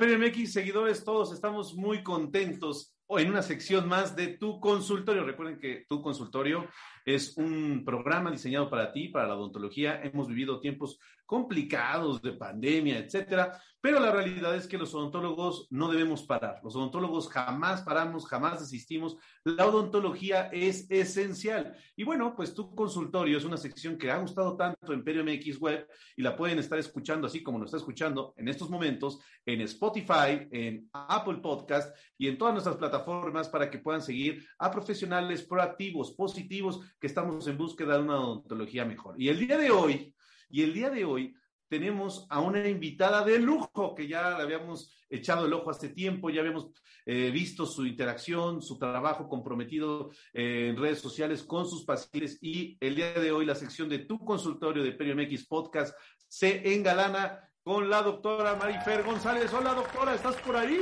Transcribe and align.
PRMX, 0.00 0.54
seguidores 0.54 1.04
todos, 1.04 1.30
estamos 1.30 1.74
muy 1.74 2.02
contentos 2.02 2.96
en 3.18 3.30
una 3.30 3.42
sección 3.42 3.88
más 3.88 4.14
de 4.14 4.28
tu 4.28 4.60
consultorio. 4.60 5.24
Recuerden 5.24 5.58
que 5.58 5.86
tu 5.88 6.00
consultorio 6.00 6.68
es 7.04 7.36
un 7.36 7.82
programa 7.84 8.30
diseñado 8.30 8.70
para 8.70 8.92
ti, 8.92 9.08
para 9.08 9.26
la 9.26 9.36
odontología. 9.36 10.00
Hemos 10.02 10.28
vivido 10.28 10.60
tiempos 10.60 10.98
complicados 11.26 12.20
de 12.22 12.32
pandemia, 12.32 12.98
etcétera, 12.98 13.56
pero 13.80 14.00
la 14.00 14.10
realidad 14.10 14.56
es 14.56 14.66
que 14.66 14.76
los 14.76 14.92
odontólogos 14.94 15.68
no 15.70 15.88
debemos 15.88 16.24
parar. 16.24 16.60
Los 16.62 16.74
odontólogos 16.74 17.28
jamás 17.28 17.82
paramos, 17.82 18.26
jamás 18.26 18.60
desistimos. 18.60 19.16
La 19.44 19.64
odontología 19.64 20.50
es 20.52 20.90
esencial. 20.90 21.76
Y 21.96 22.02
bueno, 22.02 22.34
pues 22.34 22.52
tu 22.52 22.74
consultorio 22.74 23.38
es 23.38 23.44
una 23.44 23.56
sección 23.56 23.96
que 23.96 24.10
ha 24.10 24.18
gustado 24.18 24.56
tanto 24.56 24.92
en 24.92 25.04
Perio 25.04 25.24
MX 25.24 25.60
Web 25.60 25.86
y 26.16 26.22
la 26.22 26.36
pueden 26.36 26.58
estar 26.58 26.78
escuchando 26.78 27.28
así 27.28 27.42
como 27.42 27.58
nos 27.58 27.68
está 27.68 27.78
escuchando 27.78 28.34
en 28.36 28.48
estos 28.48 28.68
momentos 28.68 29.20
en 29.46 29.60
Spotify, 29.62 30.48
en 30.50 30.90
Apple 30.92 31.36
Podcast 31.36 31.96
y 32.18 32.26
en 32.26 32.36
todas 32.36 32.54
nuestras 32.54 32.76
plataformas 32.76 32.99
para 33.04 33.70
que 33.70 33.78
puedan 33.78 34.02
seguir 34.02 34.46
a 34.58 34.70
profesionales 34.70 35.42
proactivos, 35.42 36.12
positivos, 36.12 36.80
que 37.00 37.06
estamos 37.06 37.46
en 37.46 37.58
búsqueda 37.58 37.96
de 37.96 38.02
una 38.02 38.20
odontología 38.20 38.84
mejor. 38.84 39.20
Y 39.20 39.28
el 39.28 39.38
día 39.38 39.56
de 39.56 39.70
hoy, 39.70 40.14
y 40.48 40.62
el 40.62 40.72
día 40.72 40.90
de 40.90 41.04
hoy 41.04 41.34
tenemos 41.68 42.26
a 42.30 42.40
una 42.40 42.68
invitada 42.68 43.24
de 43.24 43.38
lujo 43.38 43.94
que 43.94 44.08
ya 44.08 44.36
le 44.36 44.42
habíamos 44.42 44.92
echado 45.08 45.46
el 45.46 45.52
ojo 45.52 45.70
hace 45.70 45.88
tiempo, 45.90 46.28
ya 46.28 46.40
habíamos 46.40 46.70
eh, 47.06 47.30
visto 47.30 47.64
su 47.64 47.86
interacción, 47.86 48.60
su 48.60 48.76
trabajo 48.76 49.28
comprometido 49.28 50.10
eh, 50.32 50.68
en 50.70 50.76
redes 50.76 51.00
sociales 51.00 51.44
con 51.44 51.68
sus 51.68 51.84
pacientes 51.84 52.38
y 52.42 52.76
el 52.80 52.96
día 52.96 53.12
de 53.12 53.30
hoy 53.30 53.46
la 53.46 53.54
sección 53.54 53.88
de 53.88 54.00
tu 54.00 54.18
consultorio 54.18 54.82
de 54.82 54.92
Perio 54.92 55.14
MX 55.14 55.46
Podcast 55.46 55.96
se 56.28 56.74
engalana 56.74 57.40
con 57.62 57.88
la 57.88 58.02
doctora 58.02 58.56
Marifer 58.56 59.04
González. 59.04 59.52
Hola 59.52 59.74
doctora, 59.74 60.14
¿estás 60.14 60.36
por 60.36 60.56
ahí? 60.56 60.78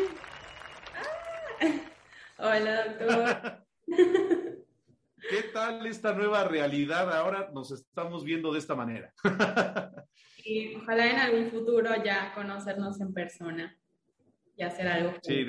Hola 2.41 2.85
doctor. 2.85 3.67
¿Qué 5.29 5.43
tal 5.53 5.85
esta 5.89 6.15
nueva 6.15 6.45
realidad? 6.45 7.13
Ahora 7.13 7.51
nos 7.53 7.73
estamos 7.73 8.23
viendo 8.23 8.53
de 8.53 8.61
esta 8.61 8.77
manera. 8.77 9.13
y 10.45 10.77
ojalá 10.77 11.11
en 11.11 11.17
algún 11.17 11.51
futuro 11.51 11.91
ya 12.05 12.33
conocernos 12.37 13.01
en 13.01 13.13
persona 13.13 13.77
y 14.57 14.63
hacer 14.63 14.87
algo. 14.87 15.15
Sí, 15.21 15.45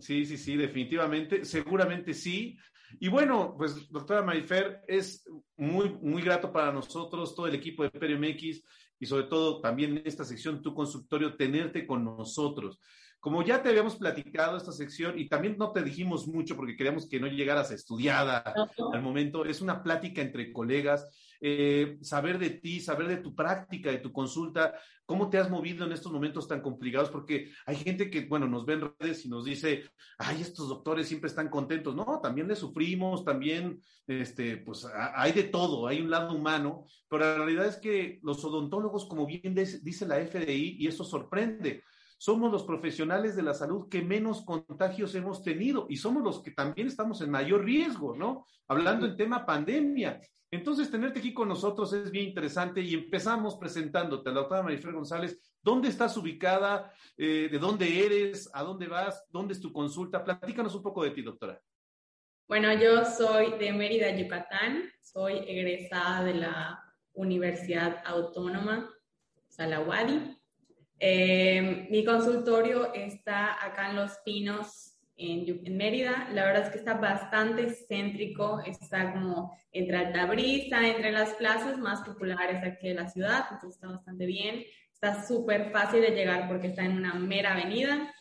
sí, 0.00 0.24
sí, 0.24 0.38
sí, 0.38 0.56
definitivamente, 0.56 1.44
seguramente 1.44 2.14
sí. 2.14 2.56
Y 3.00 3.08
bueno, 3.08 3.56
pues 3.58 3.90
doctora 3.90 4.22
Marifer, 4.22 4.82
es 4.86 5.28
muy, 5.56 5.88
muy 6.00 6.22
grato 6.22 6.52
para 6.52 6.72
nosotros, 6.72 7.34
todo 7.34 7.48
el 7.48 7.56
equipo 7.56 7.82
de 7.82 7.90
PeriMX 7.90 8.62
y 9.00 9.06
sobre 9.06 9.24
todo 9.24 9.60
también 9.60 9.98
en 9.98 10.06
esta 10.06 10.24
sección, 10.24 10.62
tu 10.62 10.72
consultorio, 10.72 11.36
tenerte 11.36 11.84
con 11.88 12.04
nosotros. 12.04 12.78
Como 13.20 13.42
ya 13.42 13.62
te 13.62 13.70
habíamos 13.70 13.96
platicado 13.96 14.56
esta 14.56 14.72
sección 14.72 15.18
y 15.18 15.28
también 15.28 15.56
no 15.58 15.72
te 15.72 15.82
dijimos 15.82 16.28
mucho 16.28 16.56
porque 16.56 16.76
queríamos 16.76 17.08
que 17.08 17.18
no 17.18 17.26
llegaras 17.26 17.70
estudiada 17.72 18.44
al 18.92 19.02
momento, 19.02 19.44
es 19.44 19.60
una 19.60 19.82
plática 19.82 20.22
entre 20.22 20.52
colegas, 20.52 21.08
eh, 21.40 21.98
saber 22.02 22.38
de 22.38 22.50
ti, 22.50 22.80
saber 22.80 23.08
de 23.08 23.18
tu 23.18 23.34
práctica, 23.34 23.90
de 23.90 23.98
tu 23.98 24.12
consulta, 24.12 24.74
cómo 25.04 25.28
te 25.30 25.38
has 25.38 25.50
movido 25.50 25.86
en 25.86 25.92
estos 25.92 26.12
momentos 26.12 26.48
tan 26.48 26.60
complicados, 26.60 27.10
porque 27.10 27.50
hay 27.66 27.76
gente 27.76 28.10
que, 28.10 28.26
bueno, 28.26 28.46
nos 28.48 28.66
ve 28.66 28.74
en 28.74 28.92
redes 28.98 29.24
y 29.24 29.28
nos 29.28 29.44
dice, 29.44 29.84
ay, 30.18 30.40
estos 30.40 30.68
doctores 30.68 31.06
siempre 31.06 31.28
están 31.28 31.48
contentos. 31.48 31.94
No, 31.94 32.20
también 32.22 32.48
le 32.48 32.56
sufrimos, 32.56 33.24
también, 33.24 33.80
este, 34.06 34.58
pues 34.58 34.86
hay 35.14 35.32
de 35.32 35.44
todo, 35.44 35.86
hay 35.86 36.00
un 36.00 36.10
lado 36.10 36.34
humano, 36.34 36.86
pero 37.08 37.24
la 37.24 37.36
realidad 37.36 37.66
es 37.66 37.76
que 37.76 38.18
los 38.22 38.44
odontólogos, 38.44 39.06
como 39.06 39.26
bien 39.26 39.54
dice 39.54 40.06
la 40.06 40.18
FDI, 40.18 40.76
y 40.78 40.86
eso 40.86 41.04
sorprende, 41.04 41.82
somos 42.18 42.50
los 42.50 42.64
profesionales 42.64 43.36
de 43.36 43.42
la 43.42 43.54
salud 43.54 43.88
que 43.88 44.02
menos 44.02 44.44
contagios 44.44 45.14
hemos 45.14 45.42
tenido 45.42 45.86
y 45.88 45.96
somos 45.96 46.22
los 46.22 46.42
que 46.42 46.50
también 46.50 46.88
estamos 46.88 47.20
en 47.20 47.30
mayor 47.30 47.64
riesgo, 47.64 48.16
¿no? 48.16 48.46
Hablando 48.68 49.06
en 49.06 49.16
tema 49.16 49.44
pandemia. 49.44 50.20
Entonces, 50.50 50.90
tenerte 50.90 51.18
aquí 51.18 51.34
con 51.34 51.48
nosotros 51.48 51.92
es 51.92 52.10
bien 52.10 52.28
interesante 52.28 52.80
y 52.80 52.94
empezamos 52.94 53.56
presentándote 53.56 54.30
a 54.30 54.32
la 54.32 54.40
doctora 54.40 54.62
Marifer 54.62 54.92
González. 54.92 55.38
¿Dónde 55.60 55.88
estás 55.88 56.16
ubicada? 56.16 56.92
Eh, 57.16 57.48
¿De 57.50 57.58
dónde 57.58 58.06
eres? 58.06 58.48
¿A 58.54 58.62
dónde 58.62 58.86
vas? 58.86 59.26
¿Dónde 59.30 59.54
es 59.54 59.60
tu 59.60 59.72
consulta? 59.72 60.22
Platícanos 60.22 60.74
un 60.74 60.82
poco 60.82 61.02
de 61.02 61.10
ti, 61.10 61.22
doctora. 61.22 61.60
Bueno, 62.48 62.72
yo 62.74 63.04
soy 63.04 63.58
de 63.58 63.72
Mérida, 63.72 64.16
Yucatán. 64.16 64.84
Soy 65.02 65.38
egresada 65.48 66.22
de 66.22 66.34
la 66.34 66.80
Universidad 67.12 68.02
Autónoma, 68.06 68.88
Salawadi. 69.48 70.38
Eh, 70.98 71.86
mi 71.90 72.04
consultorio 72.04 72.92
está 72.94 73.64
acá 73.64 73.90
en 73.90 73.96
Los 73.96 74.18
Pinos, 74.24 74.96
en, 75.16 75.76
Mérida. 75.76 76.28
La 76.32 76.44
verdad 76.44 76.64
es 76.64 76.70
que 76.70 76.78
está 76.78 76.94
bastante 76.94 77.70
céntrico, 77.88 78.60
está 78.64 79.12
como 79.12 79.56
entre 79.72 79.96
Altabrisa, 79.96 80.86
entre 80.86 81.12
las 81.12 81.34
plazas 81.34 81.78
más 81.78 82.02
populares 82.02 82.62
aquí 82.64 82.88
de 82.88 82.94
la 82.94 83.08
ciudad, 83.08 83.46
entonces 83.50 83.76
está 83.76 83.88
bastante 83.88 84.26
bien. 84.26 84.64
Está 84.92 85.26
súper 85.26 85.70
fácil 85.72 86.00
de 86.00 86.10
llegar 86.10 86.48
porque 86.48 86.68
está 86.68 86.84
en 86.84 86.96
una 86.96 87.14
mera 87.14 87.52
avenida. 87.52 88.14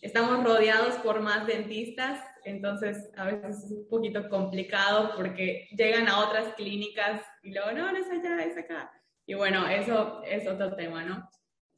Estamos 0.00 0.42
rodeados 0.44 0.94
por 0.96 1.20
más 1.20 1.46
dentistas, 1.46 2.20
entonces 2.44 3.10
a 3.16 3.24
veces 3.24 3.64
es 3.64 3.70
un 3.70 3.88
poquito 3.88 4.28
complicado 4.28 5.12
porque 5.16 5.68
llegan 5.76 6.08
a 6.08 6.20
otras 6.20 6.54
clínicas 6.54 7.22
y 7.42 7.52
luego, 7.52 7.72
no, 7.72 7.92
no 7.92 7.98
es 7.98 8.10
allá, 8.10 8.42
es 8.44 8.56
acá. 8.56 8.90
Y 9.26 9.34
bueno, 9.34 9.66
eso 9.66 10.22
es 10.24 10.46
otro 10.46 10.74
tema, 10.76 11.04
¿no? 11.04 11.26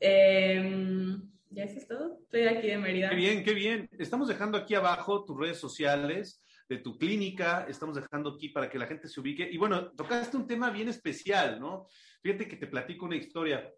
Eh, 0.01 1.19
ya 1.51 1.65
eso 1.65 1.79
es 1.79 1.89
todo. 1.89 2.19
Estoy 2.23 2.43
aquí 2.43 2.69
de 2.69 2.79
Mérida. 2.79 3.11
Qué 3.11 3.17
bien, 3.17 3.45
qué 3.45 3.55
bien. 3.55 3.89
Estamos 3.99 4.29
dejando 4.29 4.59
aquí 4.59 4.75
abajo 4.75 5.25
tus 5.25 5.39
redes 5.39 5.59
sociales 5.59 6.43
de 6.69 6.79
tu 6.79 6.99
clínica, 6.99 7.67
estamos 7.69 7.95
dejando 7.97 8.31
aquí 8.31 8.49
para 8.49 8.69
que 8.69 8.79
la 8.79 8.87
gente 8.87 9.09
se 9.09 9.21
ubique. 9.21 9.49
Y 9.51 9.57
bueno, 9.57 9.93
tocaste 9.93 10.37
un 10.37 10.47
tema 10.47 10.71
bien 10.71 10.89
especial, 10.89 11.61
¿no? 11.61 11.87
Fíjate 12.23 12.49
que 12.49 12.57
te 12.57 12.67
platico 12.67 13.07
una 13.07 13.17
historia. 13.17 13.73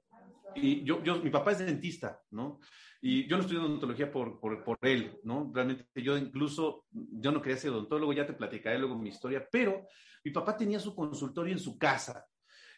Y 0.55 0.83
yo, 0.85 1.03
yo 1.05 1.17
mi 1.23 1.31
papá 1.31 1.53
es 1.53 1.59
dentista, 1.59 2.23
¿no? 2.31 2.61
Y 3.01 3.29
yo 3.29 3.37
no 3.37 3.43
estudié 3.43 3.61
odontología 3.61 4.11
por, 4.11 4.41
por, 4.41 4.65
por, 4.65 4.79
él, 4.83 5.21
¿no? 5.23 5.53
Realmente 5.55 5.87
yo 6.03 6.17
incluso, 6.17 6.87
yo 6.91 7.31
no 7.31 7.43
quería 7.43 7.59
ser 7.59 7.71
odontólogo, 7.71 8.13
ya 8.13 8.27
te 8.27 8.33
platicaré 8.33 8.79
luego 8.79 8.99
mi 8.99 9.11
historia, 9.11 9.47
pero 9.53 9.87
mi 10.25 10.33
papá 10.33 10.57
tenía 10.57 10.81
su 10.81 10.95
consultorio 10.95 11.53
en 11.53 11.61
su 11.61 11.79
casa, 11.79 12.27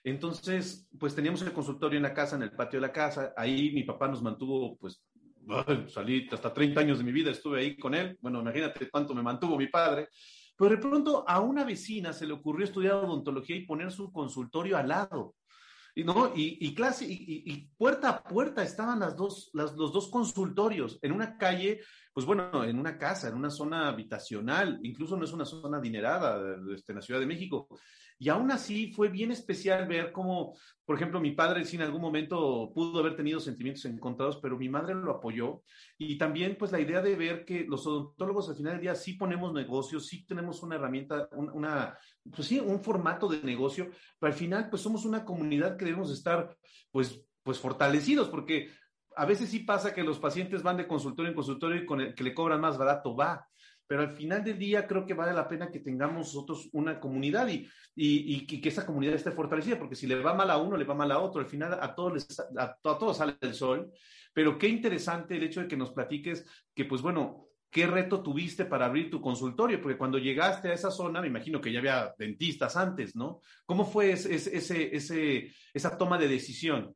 entonces, 0.02 0.88
pues 0.98 1.14
teníamos 1.14 1.42
el 1.42 1.52
consultorio 1.52 1.98
en 1.98 2.04
la 2.04 2.14
casa, 2.14 2.36
en 2.36 2.42
el 2.42 2.52
patio 2.52 2.80
de 2.80 2.86
la 2.86 2.92
casa. 2.92 3.34
Ahí 3.36 3.70
mi 3.72 3.82
papá 3.82 4.08
nos 4.08 4.22
mantuvo, 4.22 4.76
pues, 4.78 5.02
salí 5.88 6.26
hasta 6.30 6.52
30 6.52 6.80
años 6.80 6.98
de 6.98 7.04
mi 7.04 7.12
vida, 7.12 7.30
estuve 7.30 7.60
ahí 7.60 7.76
con 7.76 7.94
él. 7.94 8.16
Bueno, 8.20 8.40
imagínate 8.40 8.88
cuánto 8.90 9.14
me 9.14 9.22
mantuvo 9.22 9.58
mi 9.58 9.66
padre. 9.66 10.08
Pero 10.56 10.70
de 10.70 10.78
pronto 10.78 11.24
a 11.26 11.40
una 11.40 11.64
vecina 11.64 12.12
se 12.12 12.26
le 12.26 12.32
ocurrió 12.32 12.64
estudiar 12.64 12.94
odontología 12.94 13.56
y 13.56 13.66
poner 13.66 13.90
su 13.90 14.12
consultorio 14.12 14.76
al 14.76 14.88
lado. 14.88 15.34
Y, 15.94 16.04
¿no? 16.04 16.32
y, 16.34 16.72
clase, 16.74 17.04
y, 17.08 17.68
puerta 17.76 18.10
a 18.10 18.22
puerta 18.22 18.62
estaban 18.62 19.00
las 19.00 19.16
dos, 19.16 19.50
los 19.52 19.74
dos 19.74 20.08
consultorios 20.08 20.98
en 21.02 21.12
una 21.12 21.36
calle, 21.36 21.80
pues 22.12 22.26
bueno, 22.26 22.64
en 22.64 22.78
una 22.78 22.98
casa, 22.98 23.28
en 23.28 23.34
una 23.34 23.50
zona 23.50 23.88
habitacional, 23.88 24.80
incluso 24.82 25.16
no 25.16 25.24
es 25.24 25.32
una 25.32 25.44
zona 25.44 25.78
adinerada 25.78 26.56
este, 26.74 26.92
en 26.92 26.96
la 26.96 27.02
Ciudad 27.02 27.20
de 27.20 27.26
México. 27.26 27.68
Y 28.22 28.28
aún 28.28 28.50
así 28.50 28.92
fue 28.92 29.08
bien 29.08 29.32
especial 29.32 29.88
ver 29.88 30.12
cómo, 30.12 30.54
por 30.84 30.94
ejemplo, 30.94 31.20
mi 31.20 31.32
padre 31.32 31.64
sí 31.64 31.76
en 31.76 31.82
algún 31.82 32.02
momento 32.02 32.70
pudo 32.74 33.00
haber 33.00 33.16
tenido 33.16 33.40
sentimientos 33.40 33.86
encontrados, 33.86 34.38
pero 34.42 34.58
mi 34.58 34.68
madre 34.68 34.94
lo 34.94 35.12
apoyó. 35.12 35.62
Y 35.96 36.18
también 36.18 36.56
pues 36.58 36.70
la 36.70 36.80
idea 36.80 37.00
de 37.00 37.16
ver 37.16 37.46
que 37.46 37.64
los 37.64 37.86
odontólogos 37.86 38.50
al 38.50 38.56
final 38.56 38.72
del 38.74 38.82
día 38.82 38.94
sí 38.94 39.14
ponemos 39.14 39.54
negocios, 39.54 40.06
sí 40.06 40.26
tenemos 40.26 40.62
una 40.62 40.76
herramienta, 40.76 41.30
una, 41.32 41.96
pues 42.30 42.46
sí, 42.46 42.60
un 42.60 42.82
formato 42.84 43.26
de 43.26 43.42
negocio, 43.42 43.88
pero 44.18 44.30
al 44.30 44.38
final 44.38 44.68
pues 44.68 44.82
somos 44.82 45.06
una 45.06 45.24
comunidad 45.24 45.78
que 45.78 45.86
debemos 45.86 46.12
estar 46.12 46.54
pues, 46.90 47.24
pues 47.42 47.58
fortalecidos, 47.58 48.28
porque 48.28 48.68
a 49.20 49.26
veces 49.26 49.50
sí 49.50 49.60
pasa 49.60 49.92
que 49.92 50.02
los 50.02 50.18
pacientes 50.18 50.62
van 50.62 50.78
de 50.78 50.86
consultorio 50.86 51.28
en 51.30 51.36
consultorio 51.36 51.82
y 51.82 52.14
que 52.14 52.24
le 52.24 52.34
cobran 52.34 52.60
más 52.60 52.78
barato 52.78 53.14
va 53.14 53.46
pero 53.90 54.02
al 54.02 54.14
final 54.14 54.44
del 54.44 54.56
día 54.56 54.86
creo 54.86 55.04
que 55.04 55.14
vale 55.14 55.32
la 55.32 55.48
pena 55.48 55.68
que 55.68 55.80
tengamos 55.80 56.32
nosotros 56.32 56.68
una 56.74 57.00
comunidad 57.00 57.48
y, 57.48 58.46
que 58.46 58.68
esa 58.68 58.86
comunidad 58.86 59.16
esté 59.16 59.32
fortalecida, 59.32 59.80
porque 59.80 59.96
si 59.96 60.06
le 60.06 60.14
va 60.22 60.32
mal 60.32 60.48
a 60.48 60.58
uno, 60.58 60.76
le 60.76 60.84
va 60.84 60.94
mal 60.94 61.10
a 61.10 61.18
otro, 61.18 61.40
al 61.40 61.48
final 61.48 61.72
a 61.72 61.92
todos, 61.92 62.24
a, 62.56 62.76
todos 62.80 63.16
sale 63.16 63.34
el 63.40 63.52
sol, 63.52 63.90
pero 64.32 64.56
qué 64.56 64.68
interesante 64.68 65.36
el 65.36 65.42
hecho 65.42 65.62
de 65.62 65.66
que 65.66 65.76
nos 65.76 65.90
platiques 65.90 66.46
que, 66.72 66.84
pues 66.84 67.02
bueno, 67.02 67.48
¿qué 67.68 67.88
reto 67.88 68.22
tuviste 68.22 68.64
para 68.64 68.86
abrir 68.86 69.10
tu 69.10 69.20
consultorio? 69.20 69.82
Porque 69.82 69.98
cuando 69.98 70.18
llegaste 70.18 70.68
a 70.68 70.74
esa 70.74 70.92
zona, 70.92 71.20
me 71.20 71.26
imagino 71.26 71.60
que 71.60 71.72
ya 71.72 71.80
había 71.80 72.14
dentistas 72.16 72.76
antes, 72.76 73.16
¿no? 73.16 73.40
¿Cómo 73.66 73.84
fue 73.84 74.12
ese, 74.12 75.50
esa 75.74 75.98
toma 75.98 76.16
de 76.16 76.28
decisión? 76.28 76.94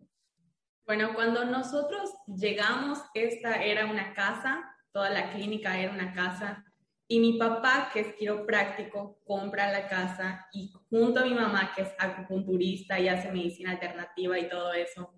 Bueno, 0.86 1.14
cuando 1.14 1.46
nosotros 1.46 2.10
llegamos, 2.26 2.98
esta 3.14 3.62
era 3.62 3.86
una 3.86 4.12
casa, 4.12 4.62
toda 4.92 5.08
la 5.08 5.32
clínica 5.32 5.78
era 5.80 5.92
una 5.92 6.12
casa 6.12 6.62
y 7.08 7.20
mi 7.20 7.38
papá, 7.38 7.90
que 7.92 8.00
es 8.00 8.14
quiropráctico, 8.16 9.18
compra 9.24 9.72
la 9.72 9.88
casa 9.88 10.46
y 10.52 10.72
junto 10.90 11.20
a 11.20 11.24
mi 11.24 11.34
mamá, 11.34 11.72
que 11.74 11.82
es 11.82 11.94
acupunturista 11.98 13.00
y 13.00 13.08
hace 13.08 13.30
medicina 13.30 13.72
alternativa 13.72 14.38
y 14.38 14.48
todo 14.48 14.74
eso, 14.74 15.14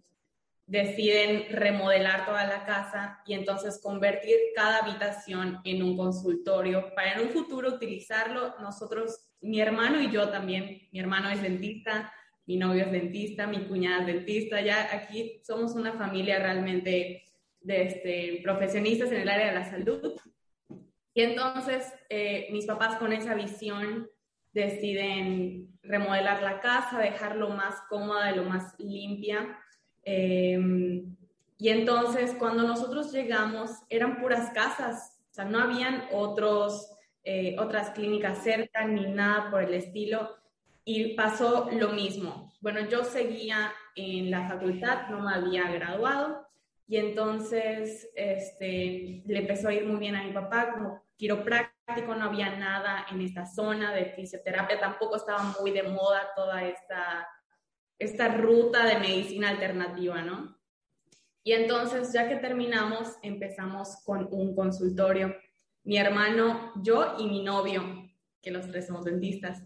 deciden 0.66 1.46
remodelar 1.50 2.26
toda 2.26 2.44
la 2.46 2.64
casa 2.64 3.20
y 3.24 3.34
entonces 3.34 3.80
convertir 3.80 4.36
cada 4.54 4.78
habitación 4.78 5.60
en 5.64 5.82
un 5.82 5.96
consultorio 5.96 6.92
para 6.94 7.14
en 7.14 7.26
un 7.26 7.30
futuro 7.30 7.74
utilizarlo. 7.74 8.54
Nosotros, 8.60 9.30
mi 9.40 9.60
hermano 9.60 10.00
y 10.00 10.10
yo 10.10 10.28
también, 10.28 10.88
mi 10.92 11.00
hermano 11.00 11.28
es 11.28 11.42
dentista, 11.42 12.12
mi 12.46 12.56
novio 12.56 12.84
es 12.84 12.92
dentista, 12.92 13.46
mi 13.46 13.66
cuñada 13.66 14.00
es 14.00 14.06
dentista, 14.06 14.60
ya 14.60 14.88
aquí 14.94 15.40
somos 15.44 15.74
una 15.74 15.92
familia 15.92 16.38
realmente 16.38 17.24
de 17.60 17.82
este, 17.82 18.40
profesionistas 18.42 19.10
en 19.10 19.22
el 19.22 19.28
área 19.28 19.48
de 19.48 19.54
la 19.54 19.68
salud. 19.68 20.14
Y 21.12 21.22
entonces 21.22 21.92
eh, 22.08 22.48
mis 22.52 22.66
papás 22.66 22.96
con 22.96 23.12
esa 23.12 23.34
visión 23.34 24.08
deciden 24.52 25.76
remodelar 25.82 26.42
la 26.42 26.60
casa, 26.60 26.98
dejarlo 26.98 27.50
más 27.50 27.74
cómoda, 27.88 28.30
lo 28.32 28.44
más 28.44 28.74
limpia. 28.78 29.58
Eh, 30.04 31.04
y 31.58 31.68
entonces 31.70 32.34
cuando 32.38 32.62
nosotros 32.62 33.12
llegamos 33.12 33.70
eran 33.88 34.20
puras 34.20 34.50
casas, 34.52 35.20
o 35.30 35.34
sea, 35.34 35.44
no 35.44 35.58
habían 35.58 36.04
otros, 36.12 36.92
eh, 37.24 37.56
otras 37.58 37.90
clínicas 37.90 38.42
cerca 38.42 38.86
ni 38.86 39.06
nada 39.06 39.50
por 39.50 39.62
el 39.62 39.74
estilo. 39.74 40.36
Y 40.88 41.14
pasó 41.14 41.68
lo 41.72 41.90
mismo. 41.90 42.52
Bueno, 42.60 42.88
yo 42.88 43.04
seguía 43.04 43.74
en 43.96 44.30
la 44.30 44.48
facultad, 44.48 45.08
no 45.10 45.20
me 45.20 45.34
había 45.34 45.70
graduado 45.70 46.46
y 46.88 46.98
entonces 46.98 48.08
este, 48.14 49.22
le 49.26 49.38
empezó 49.38 49.68
a 49.68 49.74
ir 49.74 49.84
muy 49.84 49.98
bien 49.98 50.14
a 50.14 50.22
mi 50.22 50.32
papá 50.32 50.72
como 50.72 51.02
quiropráctico, 51.16 52.14
no 52.14 52.26
había 52.26 52.56
nada 52.56 53.06
en 53.10 53.20
esta 53.20 53.46
zona 53.46 53.92
de 53.92 54.06
fisioterapia, 54.06 54.78
tampoco 54.78 55.16
estaba 55.16 55.54
muy 55.60 55.72
de 55.72 55.82
moda 55.82 56.30
toda 56.36 56.64
esta, 56.64 57.28
esta 57.98 58.28
ruta 58.28 58.86
de 58.86 58.98
medicina 58.98 59.48
alternativa, 59.50 60.22
¿no? 60.22 60.56
Y 61.42 61.52
entonces, 61.52 62.12
ya 62.12 62.28
que 62.28 62.36
terminamos, 62.36 63.16
empezamos 63.22 64.02
con 64.04 64.28
un 64.32 64.54
consultorio. 64.54 65.36
Mi 65.84 65.96
hermano, 65.96 66.72
yo 66.82 67.14
y 67.18 67.26
mi 67.28 67.42
novio, 67.42 67.82
que 68.42 68.50
los 68.50 68.66
tres 68.66 68.88
somos 68.88 69.04
dentistas. 69.04 69.62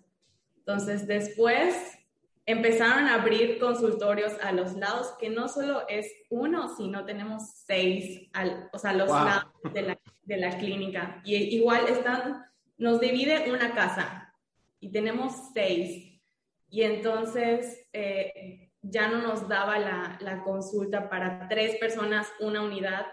Entonces, 0.70 1.08
después 1.08 1.98
empezaron 2.46 3.08
a 3.08 3.14
abrir 3.14 3.58
consultorios 3.58 4.34
a 4.40 4.52
los 4.52 4.74
lados, 4.74 5.08
que 5.18 5.28
no 5.28 5.48
solo 5.48 5.82
es 5.88 6.06
uno, 6.28 6.76
sino 6.76 7.04
tenemos 7.04 7.42
seis, 7.66 8.30
al, 8.32 8.70
o 8.72 8.78
sea, 8.78 8.92
los 8.92 9.08
lados 9.08 9.50
de 9.74 9.82
la, 9.82 9.98
de 10.22 10.36
la, 10.36 10.56
clínica. 10.58 11.22
Y 11.24 11.34
igual 11.56 11.88
están, 11.88 12.44
nos 12.78 13.00
divide 13.00 13.50
una 13.50 13.74
casa 13.74 14.32
y 14.78 14.92
tenemos 14.92 15.34
seis. 15.52 16.20
Y 16.68 16.82
entonces 16.82 17.88
eh, 17.92 18.70
ya 18.80 19.08
no 19.08 19.22
nos 19.22 19.48
daba 19.48 19.76
la, 19.76 20.18
la 20.20 20.44
consulta 20.44 21.10
para 21.10 21.48
tres 21.48 21.78
personas, 21.78 22.28
una 22.38 22.62
unidad. 22.62 23.06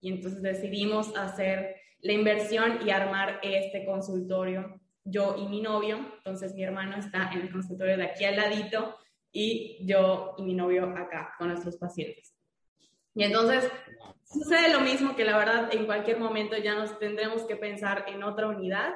Y 0.00 0.12
entonces 0.12 0.42
decidimos 0.42 1.16
hacer 1.16 1.74
la 2.02 2.12
inversión 2.12 2.86
y 2.86 2.90
armar 2.90 3.40
este 3.42 3.84
consultorio 3.84 4.80
yo 5.04 5.36
y 5.36 5.48
mi 5.48 5.60
novio, 5.60 5.98
entonces 6.18 6.54
mi 6.54 6.62
hermano 6.62 6.96
está 6.96 7.30
en 7.32 7.40
el 7.40 7.52
consultorio 7.52 7.96
de 7.96 8.04
aquí 8.04 8.24
al 8.24 8.36
ladito 8.36 8.96
y 9.32 9.78
yo 9.86 10.34
y 10.38 10.42
mi 10.42 10.54
novio 10.54 10.84
acá 10.96 11.34
con 11.38 11.48
nuestros 11.48 11.76
pacientes. 11.76 12.34
Y 13.14 13.24
entonces 13.24 13.70
sucede 14.24 14.72
lo 14.72 14.80
mismo 14.80 15.16
que 15.16 15.24
la 15.24 15.36
verdad 15.36 15.74
en 15.74 15.86
cualquier 15.86 16.18
momento 16.18 16.56
ya 16.56 16.74
nos 16.74 16.98
tendremos 16.98 17.42
que 17.42 17.56
pensar 17.56 18.04
en 18.08 18.22
otra 18.22 18.48
unidad, 18.48 18.94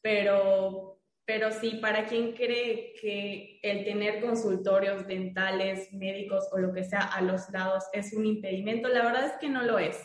pero, 0.00 1.00
pero 1.24 1.50
sí, 1.50 1.78
para 1.80 2.06
quien 2.06 2.32
cree 2.32 2.94
que 3.00 3.58
el 3.62 3.84
tener 3.84 4.20
consultorios 4.20 5.06
dentales, 5.06 5.92
médicos 5.92 6.48
o 6.52 6.58
lo 6.58 6.72
que 6.72 6.84
sea 6.84 7.00
a 7.00 7.20
los 7.22 7.50
lados 7.50 7.84
es 7.92 8.12
un 8.12 8.26
impedimento, 8.26 8.88
la 8.88 9.04
verdad 9.04 9.26
es 9.26 9.32
que 9.40 9.48
no 9.48 9.62
lo 9.62 9.78
es. 9.78 9.98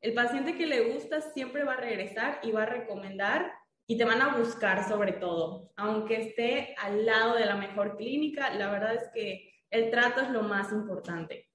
El 0.00 0.14
paciente 0.14 0.56
que 0.56 0.66
le 0.66 0.92
gusta 0.92 1.20
siempre 1.20 1.64
va 1.64 1.72
a 1.72 1.80
regresar 1.80 2.40
y 2.42 2.52
va 2.52 2.64
a 2.64 2.66
recomendar 2.66 3.50
y 3.90 3.96
te 3.96 4.04
van 4.04 4.20
a 4.20 4.36
buscar 4.36 4.86
sobre 4.86 5.12
todo. 5.12 5.72
Aunque 5.76 6.20
esté 6.20 6.74
al 6.78 7.06
lado 7.06 7.34
de 7.34 7.46
la 7.46 7.56
mejor 7.56 7.96
clínica, 7.96 8.54
la 8.54 8.70
verdad 8.70 8.94
es 8.94 9.08
que 9.14 9.50
el 9.70 9.90
trato 9.90 10.20
es 10.20 10.30
lo 10.30 10.42
más 10.42 10.70
importante. 10.72 11.48